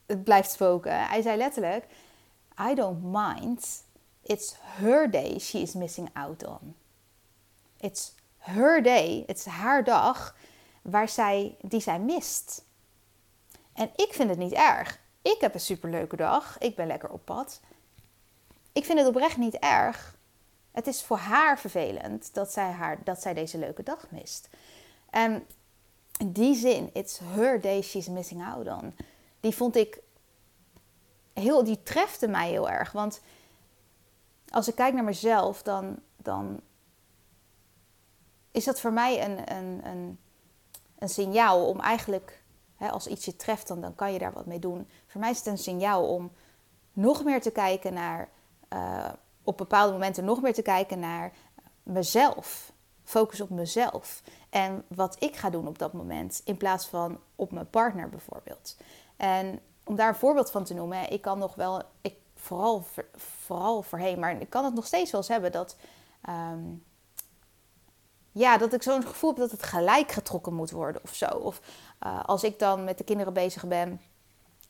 het 0.06 0.24
blijft 0.24 0.50
spoken. 0.50 1.06
Hij 1.06 1.22
zei 1.22 1.36
letterlijk, 1.36 1.86
I 2.70 2.74
don't 2.74 3.02
mind. 3.02 3.84
It's 4.22 4.54
her 4.60 5.10
day 5.10 5.38
she 5.38 5.58
is 5.58 5.72
missing 5.72 6.10
out 6.12 6.46
on. 6.46 6.74
It's 7.84 8.14
her 8.38 8.82
day. 8.82 9.22
Het 9.26 9.38
is 9.38 9.44
haar 9.44 9.84
dag 9.84 10.36
waar 10.82 11.08
zij, 11.08 11.56
die 11.60 11.80
zij 11.80 11.98
mist. 11.98 12.64
En 13.72 13.90
ik 13.96 14.08
vind 14.12 14.28
het 14.28 14.38
niet 14.38 14.52
erg. 14.52 15.00
Ik 15.22 15.36
heb 15.40 15.54
een 15.54 15.60
superleuke 15.60 16.16
dag. 16.16 16.58
Ik 16.58 16.76
ben 16.76 16.86
lekker 16.86 17.08
op 17.08 17.24
pad. 17.24 17.60
Ik 18.72 18.84
vind 18.84 18.98
het 18.98 19.08
oprecht 19.08 19.36
niet 19.36 19.54
erg. 19.54 20.16
Het 20.72 20.86
is 20.86 21.02
voor 21.02 21.16
haar 21.16 21.58
vervelend 21.58 22.34
dat 22.34 22.52
zij, 22.52 22.70
haar, 22.70 22.98
dat 23.04 23.22
zij 23.22 23.34
deze 23.34 23.58
leuke 23.58 23.82
dag 23.82 24.06
mist. 24.10 24.48
En 25.10 25.46
die 26.24 26.54
zin, 26.54 26.90
it's 26.92 27.18
her 27.18 27.60
day 27.60 27.82
she's 27.82 28.08
missing 28.08 28.44
out 28.44 28.66
on, 28.66 28.96
die 29.40 29.54
vond 29.54 29.76
ik 29.76 29.98
heel, 31.32 31.64
die 31.64 31.82
trefte 31.82 32.28
mij 32.28 32.48
heel 32.48 32.70
erg. 32.70 32.92
Want 32.92 33.20
als 34.48 34.68
ik 34.68 34.74
kijk 34.74 34.94
naar 34.94 35.04
mezelf, 35.04 35.62
dan, 35.62 35.98
dan 36.16 36.60
is 38.54 38.64
dat 38.64 38.80
voor 38.80 38.92
mij 38.92 39.24
een, 39.24 39.52
een, 39.56 39.86
een, 39.86 40.18
een 40.98 41.08
signaal 41.08 41.68
om 41.68 41.80
eigenlijk, 41.80 42.42
hè, 42.76 42.90
als 42.90 43.06
iets 43.06 43.24
je 43.24 43.36
treft, 43.36 43.68
dan, 43.68 43.80
dan 43.80 43.94
kan 43.94 44.12
je 44.12 44.18
daar 44.18 44.32
wat 44.32 44.46
mee 44.46 44.58
doen. 44.58 44.88
Voor 45.06 45.20
mij 45.20 45.30
is 45.30 45.38
het 45.38 45.46
een 45.46 45.58
signaal 45.58 46.08
om 46.08 46.32
nog 46.92 47.24
meer 47.24 47.40
te 47.40 47.50
kijken 47.50 47.94
naar, 47.94 48.28
uh, 48.72 49.12
op 49.42 49.56
bepaalde 49.56 49.92
momenten 49.92 50.24
nog 50.24 50.42
meer 50.42 50.54
te 50.54 50.62
kijken 50.62 50.98
naar 50.98 51.32
mezelf. 51.82 52.72
Focus 53.04 53.40
op 53.40 53.50
mezelf. 53.50 54.22
En 54.50 54.84
wat 54.88 55.16
ik 55.18 55.36
ga 55.36 55.50
doen 55.50 55.68
op 55.68 55.78
dat 55.78 55.92
moment, 55.92 56.42
in 56.44 56.56
plaats 56.56 56.86
van 56.86 57.20
op 57.36 57.52
mijn 57.52 57.70
partner 57.70 58.08
bijvoorbeeld. 58.08 58.76
En 59.16 59.60
om 59.84 59.96
daar 59.96 60.08
een 60.08 60.14
voorbeeld 60.14 60.50
van 60.50 60.64
te 60.64 60.74
noemen, 60.74 61.10
ik 61.10 61.20
kan 61.20 61.38
nog 61.38 61.54
wel, 61.54 61.82
ik, 62.00 62.16
vooral, 62.34 62.84
vooral 63.16 63.82
voorheen, 63.82 64.18
maar 64.18 64.40
ik 64.40 64.50
kan 64.50 64.64
het 64.64 64.74
nog 64.74 64.86
steeds 64.86 65.10
wel 65.10 65.20
eens 65.20 65.30
hebben 65.30 65.52
dat, 65.52 65.76
um, 66.28 66.84
ja, 68.34 68.58
dat 68.58 68.72
ik 68.72 68.82
zo'n 68.82 69.06
gevoel 69.06 69.30
heb 69.30 69.38
dat 69.38 69.50
het 69.50 69.62
gelijk 69.62 70.12
getrokken 70.12 70.54
moet 70.54 70.70
worden 70.70 71.02
of 71.02 71.14
zo. 71.14 71.26
Of 71.26 71.60
uh, 72.06 72.24
als 72.24 72.44
ik 72.44 72.58
dan 72.58 72.84
met 72.84 72.98
de 72.98 73.04
kinderen 73.04 73.32
bezig 73.32 73.66
ben 73.66 74.00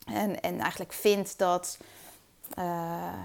en, 0.06 0.40
en 0.40 0.60
eigenlijk 0.60 0.92
vind 0.92 1.38
dat, 1.38 1.78
uh, 2.58 3.22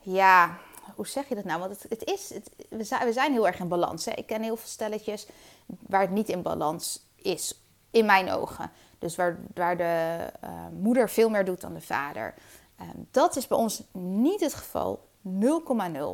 ja, 0.00 0.58
hoe 0.94 1.06
zeg 1.06 1.28
je 1.28 1.34
dat 1.34 1.44
nou? 1.44 1.60
Want 1.60 1.82
het, 1.82 1.90
het 1.90 2.04
is, 2.04 2.32
we, 2.68 2.84
zijn, 2.84 3.06
we 3.06 3.12
zijn 3.12 3.32
heel 3.32 3.46
erg 3.46 3.58
in 3.58 3.68
balans. 3.68 4.04
Hè? 4.04 4.12
Ik 4.12 4.26
ken 4.26 4.42
heel 4.42 4.56
veel 4.56 4.68
stelletjes 4.68 5.26
waar 5.66 6.00
het 6.00 6.10
niet 6.10 6.28
in 6.28 6.42
balans 6.42 7.06
is, 7.16 7.60
in 7.90 8.06
mijn 8.06 8.30
ogen. 8.30 8.70
Dus 8.98 9.16
waar, 9.16 9.38
waar 9.54 9.76
de 9.76 10.18
uh, 10.44 10.50
moeder 10.80 11.10
veel 11.10 11.28
meer 11.28 11.44
doet 11.44 11.60
dan 11.60 11.74
de 11.74 11.80
vader. 11.80 12.34
Uh, 12.80 12.86
dat 13.10 13.36
is 13.36 13.46
bij 13.46 13.58
ons 13.58 13.82
niet 13.92 14.40
het 14.40 14.54
geval. 14.54 15.10
0,0. 15.24 15.30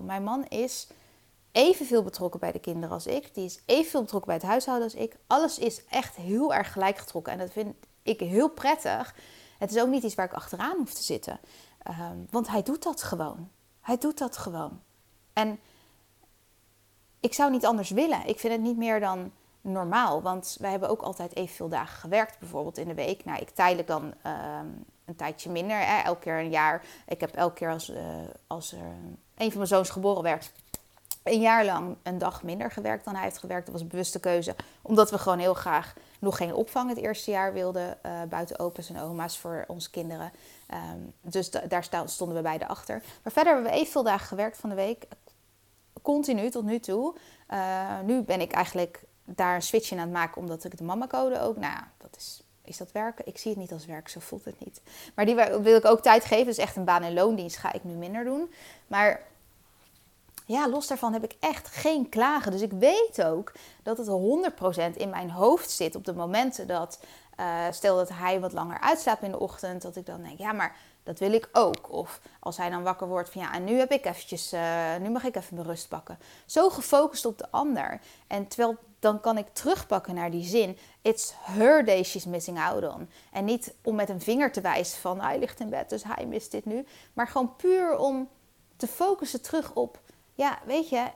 Mijn 0.03 0.23
man 0.23 0.45
is 0.49 0.89
evenveel 1.59 2.03
betrokken 2.03 2.41
bij 2.41 2.53
de 2.53 2.59
kinderen 2.59 2.91
als 2.91 3.07
ik. 3.07 3.35
Die 3.35 3.45
is 3.45 3.61
evenveel 3.67 4.03
betrokken 4.03 4.31
bij 4.31 4.39
het 4.39 4.49
huishouden 4.49 4.85
als 4.85 5.01
ik. 5.03 5.17
Alles 5.27 5.59
is 5.59 5.85
echt 5.85 6.17
heel 6.17 6.55
erg 6.55 6.73
gelijk 6.73 6.99
getrokken. 6.99 7.33
En 7.33 7.39
dat 7.39 7.51
vind 7.51 7.75
ik 8.03 8.21
heel 8.21 8.49
prettig. 8.49 9.15
Het 9.59 9.71
is 9.71 9.81
ook 9.81 9.89
niet 9.89 10.03
iets 10.03 10.15
waar 10.15 10.27
ik 10.27 10.33
achteraan 10.33 10.77
hoef 10.77 10.93
te 10.95 11.03
zitten. 11.03 11.41
Uh, 11.91 12.11
want 12.31 12.49
hij 12.49 12.63
doet 12.63 12.83
dat 12.83 13.03
gewoon. 13.03 13.49
Hij 13.81 13.99
doet 13.99 14.19
dat 14.19 14.37
gewoon. 14.37 14.81
En 15.33 15.61
ik 17.21 17.35
zou 17.35 17.51
niet 17.51 17.67
anders 17.67 17.91
willen. 17.91 18.27
Ik 18.27 18.39
vind 18.39 18.53
het 18.53 18.63
niet 18.63 18.77
meer 18.77 19.01
dan 19.01 19.33
normaal. 19.61 20.23
Want 20.23 20.57
wij 20.61 20.71
hebben 20.71 20.89
ook 20.89 21.03
altijd 21.03 21.37
evenveel 21.37 21.69
dagen 21.69 21.99
gewerkt, 21.99 22.39
bijvoorbeeld 22.39 22.79
in 22.79 22.89
de 22.89 22.95
week. 22.95 23.25
Nou, 23.25 23.41
ik 23.41 23.51
tijdelijk 23.51 23.89
dan 23.89 24.15
uh, 24.27 24.59
een 25.05 25.17
tijdje 25.17 25.51
minder, 25.51 25.79
hè, 25.79 26.03
elke 26.03 26.21
keer 26.21 26.39
een 26.39 26.51
jaar. 26.51 26.85
Ik 27.07 27.21
heb 27.21 27.35
elke 27.35 27.55
keer 27.55 27.71
als, 27.71 27.91
uh, 27.91 27.99
als 28.47 28.73
er 28.73 28.95
een 29.35 29.49
van 29.49 29.57
mijn 29.57 29.67
zoons 29.67 29.91
geboren 29.91 30.23
werd, 30.23 30.53
een 31.23 31.41
jaar 31.41 31.65
lang 31.65 31.97
een 32.03 32.19
dag 32.19 32.43
minder 32.43 32.71
gewerkt 32.71 33.05
dan 33.05 33.15
hij 33.15 33.25
heeft 33.25 33.39
gewerkt. 33.39 33.65
Dat 33.65 33.73
was 33.73 33.83
een 33.83 33.89
bewuste 33.89 34.21
keuze, 34.21 34.55
omdat 34.83 35.11
we 35.11 35.19
gewoon 35.19 35.39
heel 35.39 35.55
graag 35.55 35.95
nog 36.19 36.37
geen 36.37 36.55
opvang 36.55 36.89
het 36.89 36.99
eerste 36.99 37.31
jaar 37.31 37.53
wilden 37.53 37.99
uh, 38.07 38.23
buiten 38.29 38.59
opa's 38.59 38.89
en 38.89 39.01
oma's 39.01 39.39
voor 39.39 39.65
onze 39.67 39.91
kinderen. 39.91 40.33
Um, 40.95 41.13
dus 41.21 41.51
daar 41.51 41.89
stonden 42.05 42.37
we 42.37 42.43
beide 42.43 42.69
achter. 42.69 43.03
Maar 43.23 43.33
verder 43.33 43.53
hebben 43.53 43.73
we 43.73 43.79
evenveel 43.79 44.03
dagen 44.03 44.27
gewerkt 44.27 44.57
van 44.57 44.69
de 44.69 44.75
week, 44.75 45.07
continu 46.03 46.51
tot 46.51 46.65
nu 46.65 46.81
toe. 46.81 47.15
Uh, 47.51 48.01
nu 48.05 48.23
ben 48.23 48.41
ik 48.41 48.53
eigenlijk 48.53 49.03
daar 49.25 49.55
een 49.55 49.63
switch 49.63 49.91
in 49.91 49.99
aan 49.99 50.05
het 50.05 50.13
maken, 50.13 50.41
omdat 50.41 50.65
ik 50.65 50.77
de 50.77 50.85
mama-code 50.85 51.41
ook, 51.41 51.57
nou 51.57 51.73
ja, 51.73 51.91
dat 51.99 52.17
is, 52.17 52.43
is 52.63 52.77
dat 52.77 52.93
werken? 52.93 53.27
Ik 53.27 53.39
zie 53.39 53.51
het 53.51 53.61
niet 53.61 53.73
als 53.73 53.87
werk, 53.87 54.09
zo 54.09 54.21
voelt 54.21 54.45
het 54.45 54.65
niet. 54.65 54.81
Maar 55.15 55.27
die 55.27 55.35
wil 55.35 55.77
ik 55.77 55.85
ook 55.85 56.01
tijd 56.01 56.25
geven, 56.25 56.47
dus 56.47 56.57
echt 56.57 56.77
een 56.77 56.85
baan- 56.85 57.03
en 57.03 57.15
loondienst 57.15 57.57
ga 57.57 57.73
ik 57.73 57.85
nu 57.85 57.93
minder 57.93 58.25
doen. 58.25 58.53
Maar 58.87 59.21
ja, 60.49 60.69
los 60.69 60.87
daarvan 60.87 61.13
heb 61.13 61.25
ik 61.25 61.37
echt 61.41 61.69
geen 61.69 62.09
klagen. 62.09 62.53
Dus 62.53 62.61
ik 62.61 62.73
weet 62.73 63.25
ook 63.25 63.53
dat 63.83 63.99
het 63.99 64.09
100% 64.95 64.97
in 64.97 65.11
mijn 65.11 65.31
hoofd 65.31 65.71
zit 65.71 65.95
op 65.95 66.05
de 66.05 66.15
momenten 66.15 66.67
dat, 66.67 66.99
uh, 67.41 67.65
stel 67.71 67.97
dat 67.97 68.09
hij 68.09 68.41
wat 68.41 68.53
langer 68.53 68.81
uitslaapt 68.81 69.23
in 69.23 69.31
de 69.31 69.39
ochtend, 69.39 69.83
dat 69.83 69.97
ik 69.97 70.07
dan 70.07 70.23
denk, 70.23 70.39
ja, 70.39 70.53
maar 70.53 70.77
dat 71.03 71.19
wil 71.19 71.33
ik 71.33 71.49
ook. 71.53 71.93
Of 71.93 72.21
als 72.41 72.57
hij 72.57 72.71
dan 72.71 72.83
wakker 72.83 73.07
wordt 73.07 73.31
van 73.31 73.41
ja, 73.41 73.53
en 73.53 73.65
nu 73.65 73.79
heb 73.79 73.93
ik 73.93 74.05
eventjes, 74.07 74.53
uh, 74.53 74.97
nu 75.01 75.11
mag 75.11 75.25
ik 75.25 75.37
even 75.37 75.55
mijn 75.55 75.67
rust 75.67 75.89
pakken. 75.89 76.19
Zo 76.47 76.71
gefocust 76.71 77.25
op 77.25 77.39
de 77.39 77.51
ander. 77.51 78.01
En 78.27 78.49
terwijl 78.49 78.77
dan 78.99 79.21
kan 79.21 79.39
ik 79.39 79.47
terugpakken 79.53 80.15
naar 80.15 80.31
die 80.31 80.45
zin. 80.45 80.79
It's 81.03 81.35
her 81.41 81.85
day 81.85 82.03
she's 82.03 82.25
missing 82.25 82.59
out 82.59 82.95
on. 82.95 83.11
En 83.33 83.45
niet 83.45 83.75
om 83.83 83.95
met 83.95 84.09
een 84.09 84.21
vinger 84.21 84.53
te 84.53 84.61
wijzen 84.61 85.01
van 85.01 85.21
hij 85.21 85.39
ligt 85.39 85.61
in 85.61 85.71
bed, 85.71 85.89
dus 85.89 86.03
hij 86.05 86.27
mist 86.27 86.51
dit 86.51 86.65
nu. 86.65 86.87
Maar 87.13 87.29
gewoon 87.29 87.57
puur 87.57 87.99
om 87.99 88.29
te 88.77 88.87
focussen 88.87 89.43
terug 89.43 89.75
op, 89.75 90.01
ja, 90.39 90.59
weet 90.65 90.89
je, 90.89 91.07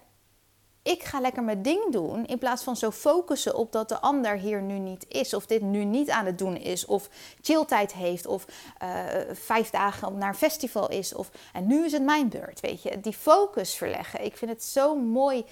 ik 0.83 1.03
ga 1.03 1.21
lekker 1.21 1.43
mijn 1.43 1.63
ding 1.63 1.93
doen. 1.93 2.27
In 2.27 2.39
plaats 2.39 2.63
van 2.63 2.77
zo 2.77 2.91
focussen 2.91 3.55
op 3.55 3.73
dat 3.73 3.89
de 3.89 4.01
ander 4.01 4.37
hier 4.37 4.63
nu 4.63 4.79
niet 4.79 5.05
is. 5.09 5.35
Of 5.35 5.47
dit 5.47 5.63
nu 5.63 5.85
niet 5.85 6.11
aan 6.11 6.27
het 6.27 6.39
doen 6.39 6.57
is. 6.57 6.85
Of 6.85 7.09
chilltijd 7.41 7.93
heeft. 7.93 8.27
Of 8.27 8.47
uh, 8.83 9.05
vijf 9.33 9.71
dagen 9.71 10.19
naar 10.19 10.29
een 10.29 10.35
festival 10.35 10.91
is. 10.91 11.15
Of 11.15 11.31
en 11.53 11.67
nu 11.67 11.85
is 11.85 11.93
het 11.93 12.03
mijn 12.03 12.29
beurt. 12.29 12.61
Weet 12.61 12.83
je, 12.83 13.01
die 13.01 13.13
focus 13.13 13.75
verleggen. 13.75 14.25
Ik 14.25 14.37
vind 14.37 14.51
het 14.51 14.65
zo 14.65 14.97
mooi. 14.97 15.45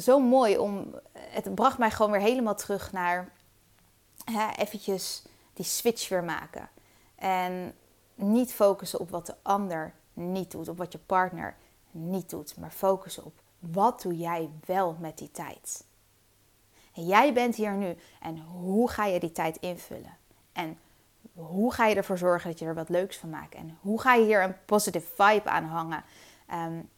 Zo 0.00 0.20
mooi 0.20 0.58
om. 0.58 0.94
Het 1.12 1.54
bracht 1.54 1.78
mij 1.78 1.90
gewoon 1.90 2.12
weer 2.12 2.20
helemaal 2.20 2.56
terug 2.56 2.92
naar. 2.92 3.32
Hè, 4.24 4.48
eventjes 4.56 5.22
die 5.52 5.64
switch 5.64 6.08
weer 6.08 6.24
maken. 6.24 6.68
En 7.14 7.74
niet 8.14 8.52
focussen 8.52 9.00
op 9.00 9.10
wat 9.10 9.26
de 9.26 9.34
ander 9.42 9.94
niet 10.12 10.50
doet. 10.50 10.68
Op 10.68 10.78
wat 10.78 10.92
je 10.92 10.98
partner 10.98 11.56
niet 11.94 12.30
doet. 12.30 12.56
Maar 12.56 12.70
focussen 12.70 13.24
op 13.24 13.42
wat 13.58 14.02
doe 14.02 14.16
jij 14.16 14.50
wel 14.64 14.96
met 15.00 15.18
die 15.18 15.30
tijd? 15.30 15.84
En 16.94 17.06
jij 17.06 17.32
bent 17.32 17.56
hier 17.56 17.72
nu 17.72 17.96
en 18.20 18.38
hoe 18.38 18.90
ga 18.90 19.04
je 19.04 19.20
die 19.20 19.32
tijd 19.32 19.56
invullen? 19.56 20.16
En 20.52 20.78
hoe 21.34 21.72
ga 21.72 21.86
je 21.86 21.94
ervoor 21.94 22.18
zorgen 22.18 22.50
dat 22.50 22.58
je 22.58 22.66
er 22.66 22.74
wat 22.74 22.88
leuks 22.88 23.16
van 23.16 23.30
maakt? 23.30 23.54
En 23.54 23.78
hoe 23.80 24.00
ga 24.00 24.14
je 24.14 24.24
hier 24.24 24.42
een 24.42 24.64
positive 24.64 25.06
vibe 25.14 25.48
aan 25.50 25.64
hangen? 25.64 26.04
Um, 26.52 26.90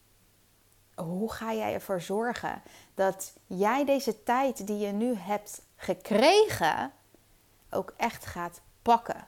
hoe 0.95 1.31
ga 1.31 1.53
jij 1.53 1.73
ervoor 1.73 2.01
zorgen 2.01 2.61
dat 2.93 3.33
jij 3.45 3.85
deze 3.85 4.23
tijd 4.23 4.67
die 4.67 4.77
je 4.77 4.91
nu 4.91 5.15
hebt 5.15 5.61
gekregen 5.75 6.91
ook 7.69 7.93
echt 7.97 8.25
gaat 8.25 8.61
pakken? 8.81 9.27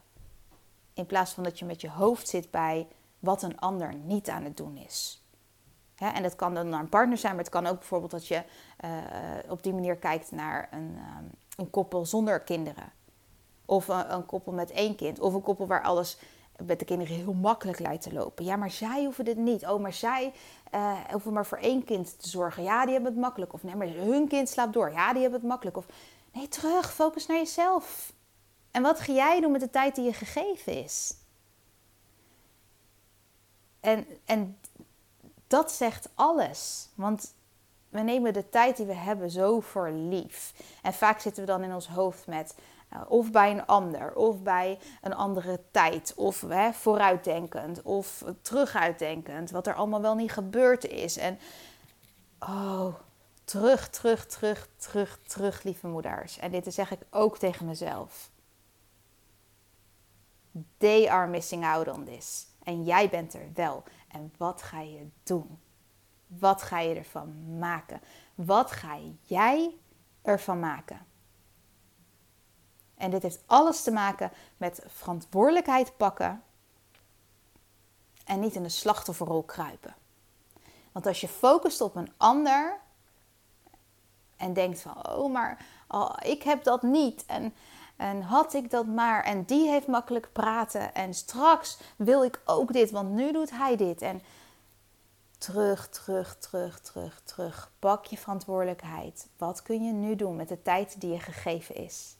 In 0.94 1.06
plaats 1.06 1.32
van 1.32 1.44
dat 1.44 1.60
je 1.60 1.66
met 1.66 1.82
je 1.82 1.90
hoofd 1.90 2.28
zit 2.28 2.52
bij 2.52 2.88
wat 3.20 3.42
een 3.42 3.60
ander 3.60 3.96
niet 3.96 4.30
aan 4.30 4.44
het 4.44 4.58
doen 4.58 4.78
is 4.78 5.19
en 6.00 6.24
dat 6.24 6.36
kan 6.36 6.54
dan 6.54 6.70
naar 6.70 6.80
een 6.80 6.90
partner 6.90 7.18
zijn, 7.18 7.36
maar 7.36 7.44
het 7.44 7.54
kan 7.54 7.66
ook 7.66 7.78
bijvoorbeeld 7.78 8.12
dat 8.12 8.28
je 8.28 8.44
uh, 8.86 8.92
op 9.48 9.64
die 9.64 9.74
manier 9.74 9.96
kijkt 9.96 10.32
naar 10.32 10.70
een, 10.72 10.98
um, 11.18 11.32
een 11.58 11.70
koppel 11.70 12.06
zonder 12.06 12.40
kinderen. 12.40 12.92
Of 13.66 13.88
een, 13.88 14.26
koppel 14.26 14.52
met 14.52 14.72
één 14.72 14.96
kind. 14.96 15.20
Of 15.20 15.34
een 15.34 15.42
koppel 15.42 15.68
waar 15.68 15.84
alles 15.84 16.18
met 16.66 16.80
de 16.80 16.86
kinderen 16.86 17.16
heel 17.16 17.34
makkelijk 17.34 17.80
lijkt 17.80 18.04
te 18.04 18.14
lopen. 18.14 18.46
Ja, 18.46 18.56
maar 18.56 18.72
zij 18.72 19.04
hoeven 19.04 19.26
dit 19.26 19.38
niet. 19.38 19.68
Oh, 19.68 19.82
maar 19.82 19.94
zij 19.94 20.34
uh, 20.76 20.98
hoeven 21.12 21.34
maar 21.34 21.46
voor 21.46 21.58
één 21.58 21.84
kind 21.84 22.22
te 22.22 22.30
zorgen. 22.30 22.64
Ja, 22.64 22.84
die 22.84 22.94
hebben 22.94 23.12
het 23.12 23.22
makkelijk. 23.22 23.54
Of 23.54 23.64
nee, 23.64 23.76
maar 23.76 23.88
hun 23.88 24.28
kind 24.28 24.50
slaapt 24.50 24.74
door. 24.74 24.92
Ja, 24.92 25.12
die 25.14 25.22
hebben 25.22 25.40
het 25.40 25.50
makkelijk. 25.50 25.78
Of 25.78 25.86
nee, 26.34 26.48
terug. 26.48 26.94
Focus 26.94 27.26
naar 27.26 27.38
jezelf. 27.38 28.14
En 28.72 28.82
wat 28.82 29.00
ga 29.00 29.14
jij 29.14 29.42
doen 29.42 29.52
met 29.52 29.62
de 29.62 29.70
tijd 29.70 29.96
die 29.96 30.06
je 30.06 30.14
gegeven 30.14 30.84
is? 30.84 31.16
En, 33.80 34.06
en 34.26 34.59
dat 35.50 35.72
zegt 35.72 36.10
alles. 36.16 36.90
Want 36.96 37.34
we 37.90 38.00
nemen 38.00 38.34
de 38.34 38.50
tijd 38.50 38.78
die 38.78 38.86
we 38.86 38.94
hebben 38.94 39.30
zo 39.30 39.60
voor 39.60 39.90
lief. 39.90 40.54
En 40.82 40.94
vaak 40.94 41.20
zitten 41.20 41.44
we 41.46 41.52
dan 41.52 41.64
in 41.64 41.74
ons 41.74 41.88
hoofd 41.88 42.28
met 42.28 42.56
uh, 42.94 43.02
of 43.08 43.32
bij 43.32 43.52
een 43.52 43.66
ander, 43.66 44.16
of 44.16 44.42
bij 44.42 44.80
een 45.02 45.14
andere 45.16 45.60
tijd, 45.72 46.14
of 46.16 46.42
hè, 46.42 46.74
vooruitdenkend, 46.74 47.82
of 47.82 48.24
teruguitdenkend, 48.42 49.52
wat 49.52 49.68
er 49.68 49.74
allemaal 49.74 50.02
wel 50.02 50.16
niet 50.16 50.32
gebeurd 50.32 50.86
is. 50.86 51.18
En 51.18 51.40
oh, 52.40 52.94
terug, 53.44 53.90
terug, 53.90 54.26
terug, 54.26 54.68
terug, 54.76 55.20
terug, 55.28 55.64
lieve 55.64 55.88
moeders. 55.88 56.40
En 56.40 56.52
dit 56.52 56.74
zeg 56.74 56.92
ik 56.92 57.00
ook 57.10 57.38
tegen 57.38 57.66
mezelf. 57.66 58.30
They 60.78 61.10
are 61.10 61.28
missing 61.28 61.66
out 61.66 61.88
on 61.88 62.04
this. 62.04 62.48
En 62.64 62.84
jij 62.84 63.10
bent 63.10 63.34
er 63.34 63.50
wel. 63.54 63.84
En 64.10 64.34
wat 64.38 64.62
ga 64.62 64.80
je 64.80 65.08
doen? 65.24 65.60
Wat 66.28 66.62
ga 66.62 66.80
je 66.80 66.96
ervan 66.96 67.58
maken? 67.58 68.02
Wat 68.36 68.72
ga 68.72 68.98
jij 69.22 69.76
ervan 70.22 70.60
maken? 70.60 71.06
En 72.96 73.12
dit 73.12 73.22
heeft 73.22 73.44
alles 73.46 73.84
te 73.84 73.92
maken 73.92 74.32
met 74.58 74.84
verantwoordelijkheid 74.88 75.98
pakken 75.98 76.44
en 78.26 78.40
niet 78.40 78.56
in 78.56 78.64
de 78.64 78.70
slachtofferrol 78.70 79.44
kruipen. 79.44 79.96
Want 80.92 81.06
als 81.06 81.22
je 81.22 81.28
focust 81.28 81.82
op 81.82 81.96
een 81.96 82.14
ander 82.18 82.80
en 84.38 84.54
denkt 84.54 84.82
van, 84.82 85.08
oh 85.08 85.32
maar 85.32 85.66
oh, 85.88 86.16
ik 86.22 86.44
heb 86.44 86.64
dat 86.64 86.82
niet 86.82 87.26
en, 87.26 87.54
en 88.00 88.22
had 88.22 88.54
ik 88.54 88.70
dat 88.70 88.86
maar 88.86 89.24
en 89.24 89.44
die 89.44 89.70
heeft 89.70 89.88
makkelijk 89.88 90.30
praten 90.32 90.94
en 90.94 91.14
straks 91.14 91.78
wil 91.96 92.24
ik 92.24 92.42
ook 92.46 92.74
dit, 92.74 92.92
want 92.92 93.10
nu 93.10 93.32
doet 93.32 93.52
hij 93.52 93.76
dit. 93.76 94.02
En 94.02 94.22
terug, 95.38 95.90
terug, 95.90 96.38
terug, 96.38 96.80
terug, 96.80 97.22
terug. 97.24 97.72
Pak 97.80 98.06
je 98.06 98.18
verantwoordelijkheid. 98.18 99.28
Wat 99.38 99.62
kun 99.62 99.84
je 99.84 99.92
nu 99.92 100.16
doen 100.16 100.36
met 100.36 100.48
de 100.48 100.62
tijd 100.62 101.02
die 101.02 101.12
je 101.12 101.20
gegeven 101.20 101.76
is? 101.76 102.16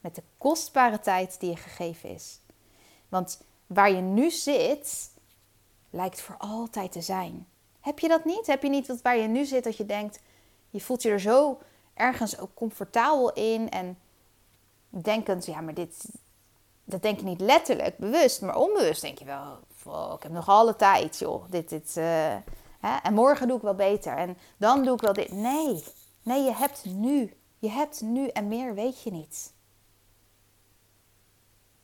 Met 0.00 0.14
de 0.14 0.22
kostbare 0.38 1.00
tijd 1.00 1.40
die 1.40 1.50
je 1.50 1.56
gegeven 1.56 2.08
is. 2.08 2.40
Want 3.08 3.40
waar 3.66 3.90
je 3.90 4.00
nu 4.00 4.30
zit, 4.30 5.10
lijkt 5.90 6.20
voor 6.20 6.36
altijd 6.38 6.92
te 6.92 7.00
zijn. 7.00 7.46
Heb 7.80 7.98
je 7.98 8.08
dat 8.08 8.24
niet? 8.24 8.46
Heb 8.46 8.62
je 8.62 8.68
niet 8.68 8.86
dat 8.86 9.02
waar 9.02 9.16
je 9.16 9.28
nu 9.28 9.44
zit, 9.44 9.64
dat 9.64 9.76
je 9.76 9.86
denkt, 9.86 10.20
je 10.70 10.80
voelt 10.80 11.02
je 11.02 11.10
er 11.10 11.20
zo 11.20 11.58
ergens 11.94 12.38
ook 12.38 12.54
comfortabel 12.54 13.32
in 13.32 13.70
en 13.70 13.98
denkend, 14.88 15.46
ja, 15.46 15.60
maar 15.60 15.74
dit, 15.74 16.08
dat 16.84 17.02
denk 17.02 17.18
je 17.18 17.24
niet 17.24 17.40
letterlijk, 17.40 17.98
bewust, 17.98 18.40
maar 18.40 18.56
onbewust 18.56 19.00
denk 19.00 19.18
je 19.18 19.24
wel, 19.24 19.58
oh, 19.84 20.12
ik 20.16 20.22
heb 20.22 20.32
nog 20.32 20.48
alle 20.48 20.76
tijd, 20.76 21.18
joh. 21.18 21.44
Dit, 21.50 21.68
dit, 21.68 21.96
uh, 21.96 22.36
hè? 22.80 22.96
En 23.02 23.14
morgen 23.14 23.48
doe 23.48 23.56
ik 23.56 23.62
wel 23.62 23.74
beter. 23.74 24.16
En 24.16 24.38
dan 24.56 24.84
doe 24.84 24.94
ik 24.94 25.00
wel 25.00 25.12
dit. 25.12 25.32
Nee, 25.32 25.84
nee, 26.22 26.42
je 26.42 26.54
hebt 26.54 26.84
nu. 26.84 27.36
Je 27.58 27.68
hebt 27.68 28.00
nu 28.00 28.28
en 28.28 28.48
meer 28.48 28.74
weet 28.74 29.02
je 29.02 29.10
niet. 29.10 29.52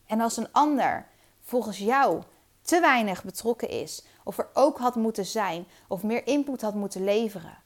En 0.07 0.21
als 0.21 0.37
een 0.37 0.53
ander 0.53 1.07
volgens 1.41 1.79
jou 1.79 2.23
te 2.63 2.81
weinig 2.81 3.25
betrokken 3.25 3.69
is, 3.69 4.05
of 4.25 4.39
er 4.39 4.49
ook 4.53 4.79
had 4.79 4.95
moeten 4.95 5.27
zijn, 5.27 5.67
of 5.89 6.03
meer 6.03 6.27
input 6.27 6.61
had 6.61 6.75
moeten 6.75 7.05
leveren, 7.05 7.63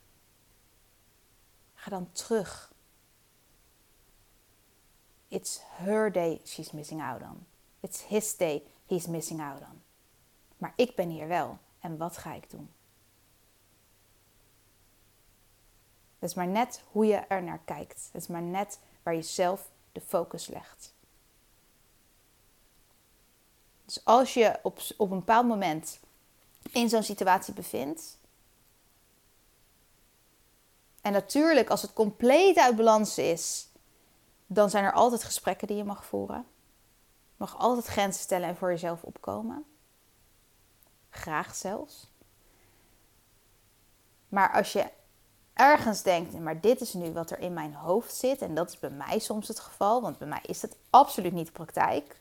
ga 1.75 1.91
dan 1.91 2.13
terug. 2.13 2.68
It's 5.29 5.61
her 5.77 6.13
day 6.13 6.41
she's 6.45 6.73
missing 6.73 7.01
out 7.01 7.23
on. 7.23 7.47
It's 7.81 8.03
his 8.09 8.37
day 8.37 8.63
he's 8.87 9.07
missing 9.07 9.41
out 9.41 9.61
on. 9.61 9.83
Maar 10.57 10.73
ik 10.77 10.95
ben 10.95 11.09
hier 11.09 11.29
wel. 11.29 11.59
En 11.81 11.97
wat 11.97 12.17
ga 12.17 12.35
ik 12.35 12.51
doen? 12.51 12.71
Het 16.19 16.29
is 16.29 16.35
maar 16.35 16.47
net 16.47 16.83
hoe 16.91 17.07
je 17.07 17.17
er 17.17 17.43
naar 17.43 17.61
kijkt. 17.65 18.09
Het 18.13 18.23
is 18.23 18.29
maar 18.29 18.43
net 18.43 18.79
waar 19.03 19.15
je 19.15 19.23
zelf 19.23 19.71
de 19.93 20.01
focus 20.01 20.47
legt. 20.47 20.93
Dus 23.85 24.05
als 24.05 24.35
je 24.35 24.59
op, 24.63 24.79
op 24.97 25.11
een 25.11 25.19
bepaald 25.19 25.47
moment 25.47 25.99
in 26.73 26.89
zo'n 26.89 27.03
situatie 27.03 27.55
bevindt. 27.55 28.17
En 31.01 31.13
natuurlijk, 31.13 31.71
als 31.71 31.83
het 31.83 31.93
compleet 31.93 32.57
uit 32.57 32.77
balans 32.77 33.19
is, 33.19 33.68
dan 34.51 34.71
zijn 34.71 34.85
er 34.85 34.93
altijd 34.93 35.25
gesprekken 35.25 35.67
die 35.67 35.77
je 35.77 35.85
mag 35.85 36.05
voeren. 36.05 36.45
Je 37.27 37.35
mag 37.37 37.59
altijd 37.59 37.87
grenzen 37.87 38.23
stellen 38.23 38.49
en 38.49 38.57
voor 38.57 38.71
jezelf 38.71 39.03
opkomen. 39.03 39.65
Graag 41.11 41.55
zelfs. 41.55 42.11
Maar 44.29 44.53
als 44.53 44.73
je 44.73 44.91
ergens 45.53 46.03
denkt, 46.03 46.39
maar 46.39 46.61
dit 46.61 46.81
is 46.81 46.93
nu 46.93 47.13
wat 47.13 47.31
er 47.31 47.39
in 47.39 47.53
mijn 47.53 47.75
hoofd 47.75 48.15
zit, 48.15 48.43
en 48.43 48.55
dat 48.55 48.69
is 48.69 48.79
bij 48.79 48.91
mij 48.91 49.19
soms 49.19 49.49
het 49.49 49.61
geval, 49.61 50.03
want 50.03 50.19
bij 50.19 50.29
mij 50.29 50.43
is 50.43 50.61
dat 50.61 50.77
absoluut 50.91 51.33
niet 51.33 51.47
de 51.47 51.53
praktijk. 51.53 52.21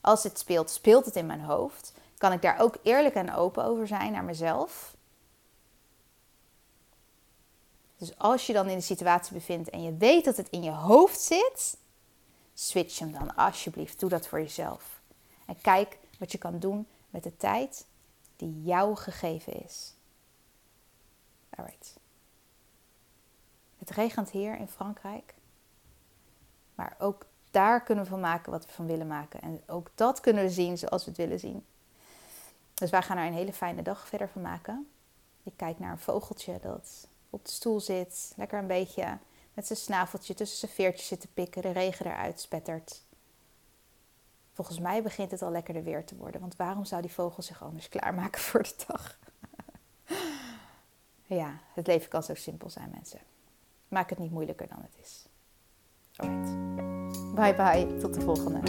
Als 0.00 0.22
dit 0.22 0.38
speelt, 0.38 0.70
speelt 0.70 1.04
het 1.04 1.16
in 1.16 1.26
mijn 1.26 1.40
hoofd. 1.40 1.92
Kan 2.18 2.32
ik 2.32 2.42
daar 2.42 2.60
ook 2.60 2.76
eerlijk 2.82 3.14
en 3.14 3.34
open 3.34 3.64
over 3.64 3.86
zijn 3.86 4.12
naar 4.12 4.24
mezelf? 4.24 4.96
Dus 7.98 8.18
als 8.18 8.46
je 8.46 8.52
dan 8.52 8.68
in 8.68 8.76
de 8.76 8.82
situatie 8.82 9.32
bevindt 9.32 9.70
en 9.70 9.82
je 9.82 9.96
weet 9.96 10.24
dat 10.24 10.36
het 10.36 10.48
in 10.48 10.62
je 10.62 10.70
hoofd 10.70 11.20
zit, 11.20 11.76
switch 12.54 12.98
hem 12.98 13.12
dan 13.12 13.36
alsjeblieft. 13.36 14.00
Doe 14.00 14.08
dat 14.08 14.26
voor 14.26 14.40
jezelf. 14.40 15.00
En 15.46 15.60
kijk 15.60 15.98
wat 16.18 16.32
je 16.32 16.38
kan 16.38 16.58
doen 16.58 16.86
met 17.10 17.22
de 17.22 17.36
tijd 17.36 17.86
die 18.36 18.62
jou 18.62 18.96
gegeven 18.96 19.64
is. 19.64 19.94
Alright. 21.50 21.96
Het 23.78 23.90
regent 23.90 24.30
hier 24.30 24.58
in 24.58 24.68
Frankrijk. 24.68 25.34
Maar 26.74 26.96
ook 26.98 27.26
daar 27.50 27.82
kunnen 27.82 28.04
we 28.04 28.10
van 28.10 28.20
maken 28.20 28.52
wat 28.52 28.66
we 28.66 28.72
van 28.72 28.86
willen 28.86 29.06
maken. 29.06 29.40
En 29.40 29.62
ook 29.66 29.90
dat 29.94 30.20
kunnen 30.20 30.44
we 30.44 30.50
zien 30.50 30.78
zoals 30.78 31.04
we 31.04 31.10
het 31.10 31.18
willen 31.18 31.38
zien. 31.38 31.66
Dus 32.74 32.90
wij 32.90 33.02
gaan 33.02 33.16
er 33.16 33.26
een 33.26 33.32
hele 33.32 33.52
fijne 33.52 33.82
dag 33.82 34.08
verder 34.08 34.28
van 34.28 34.42
maken. 34.42 34.88
Ik 35.42 35.52
kijk 35.56 35.78
naar 35.78 35.92
een 35.92 35.98
vogeltje 35.98 36.58
dat 36.62 37.08
op 37.30 37.44
de 37.44 37.50
stoel 37.50 37.80
zit. 37.80 38.32
Lekker 38.36 38.58
een 38.58 38.66
beetje 38.66 39.18
met 39.54 39.66
zijn 39.66 39.78
snaveltje 39.78 40.34
tussen 40.34 40.58
zijn 40.58 40.70
veertjes 40.70 41.06
zit 41.06 41.20
te 41.20 41.28
pikken. 41.28 41.62
De 41.62 41.70
regen 41.70 42.06
eruit 42.06 42.40
spettert. 42.40 43.02
Volgens 44.52 44.78
mij 44.78 45.02
begint 45.02 45.30
het 45.30 45.42
al 45.42 45.50
lekkerder 45.50 45.82
weer 45.82 46.04
te 46.04 46.16
worden. 46.16 46.40
Want 46.40 46.56
waarom 46.56 46.84
zou 46.84 47.02
die 47.02 47.12
vogel 47.12 47.42
zich 47.42 47.62
anders 47.62 47.88
klaarmaken 47.88 48.40
voor 48.40 48.62
de 48.62 48.74
dag? 48.86 49.18
ja, 51.40 51.60
het 51.74 51.86
leven 51.86 52.08
kan 52.08 52.22
zo 52.22 52.34
simpel 52.34 52.70
zijn, 52.70 52.90
mensen. 52.90 53.20
Maak 53.88 54.10
het 54.10 54.18
niet 54.18 54.30
moeilijker 54.30 54.68
dan 54.68 54.78
het 54.82 54.96
is. 55.02 55.26
Alright. 56.16 56.54
Bye 57.34 57.54
bye. 57.54 57.96
Tot 57.96 58.14
de 58.14 58.20
volgende. 58.20 58.60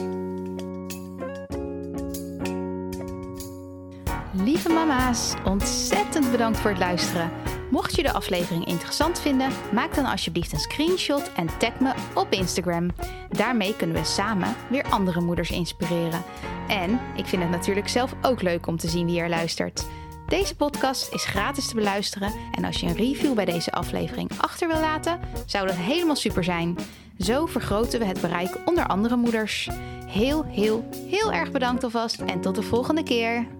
Lieve 4.33 4.69
mama's, 4.69 5.33
ontzettend 5.45 6.31
bedankt 6.31 6.57
voor 6.57 6.69
het 6.69 6.79
luisteren. 6.79 7.48
Mocht 7.69 7.95
je 7.95 8.03
de 8.03 8.13
aflevering 8.13 8.65
interessant 8.65 9.19
vinden, 9.19 9.51
maak 9.73 9.95
dan 9.95 10.05
alsjeblieft 10.05 10.51
een 10.51 10.59
screenshot 10.59 11.31
en 11.33 11.57
tag 11.57 11.79
me 11.79 11.93
op 12.13 12.27
Instagram. 12.29 12.89
Daarmee 13.29 13.75
kunnen 13.75 13.95
we 13.95 14.03
samen 14.03 14.55
weer 14.69 14.83
andere 14.83 15.21
moeders 15.21 15.51
inspireren. 15.51 16.23
En 16.67 16.99
ik 17.15 17.25
vind 17.25 17.41
het 17.41 17.51
natuurlijk 17.51 17.87
zelf 17.87 18.13
ook 18.21 18.41
leuk 18.41 18.67
om 18.67 18.77
te 18.77 18.87
zien 18.87 19.05
wie 19.05 19.19
er 19.19 19.29
luistert. 19.29 19.85
Deze 20.27 20.55
podcast 20.55 21.13
is 21.13 21.25
gratis 21.25 21.67
te 21.67 21.75
beluisteren 21.75 22.33
en 22.51 22.65
als 22.65 22.79
je 22.79 22.87
een 22.87 22.95
review 22.95 23.33
bij 23.33 23.45
deze 23.45 23.71
aflevering 23.71 24.31
achter 24.37 24.67
wil 24.67 24.79
laten, 24.79 25.19
zou 25.45 25.67
dat 25.67 25.75
helemaal 25.75 26.15
super 26.15 26.43
zijn. 26.43 26.77
Zo 27.19 27.45
vergroten 27.45 27.99
we 27.99 28.05
het 28.05 28.21
bereik 28.21 28.57
onder 28.65 28.87
andere 28.87 29.15
moeders. 29.15 29.69
Heel, 30.05 30.45
heel, 30.45 30.89
heel 31.07 31.33
erg 31.33 31.51
bedankt 31.51 31.83
alvast 31.83 32.19
en 32.19 32.41
tot 32.41 32.55
de 32.55 32.61
volgende 32.61 33.03
keer. 33.03 33.58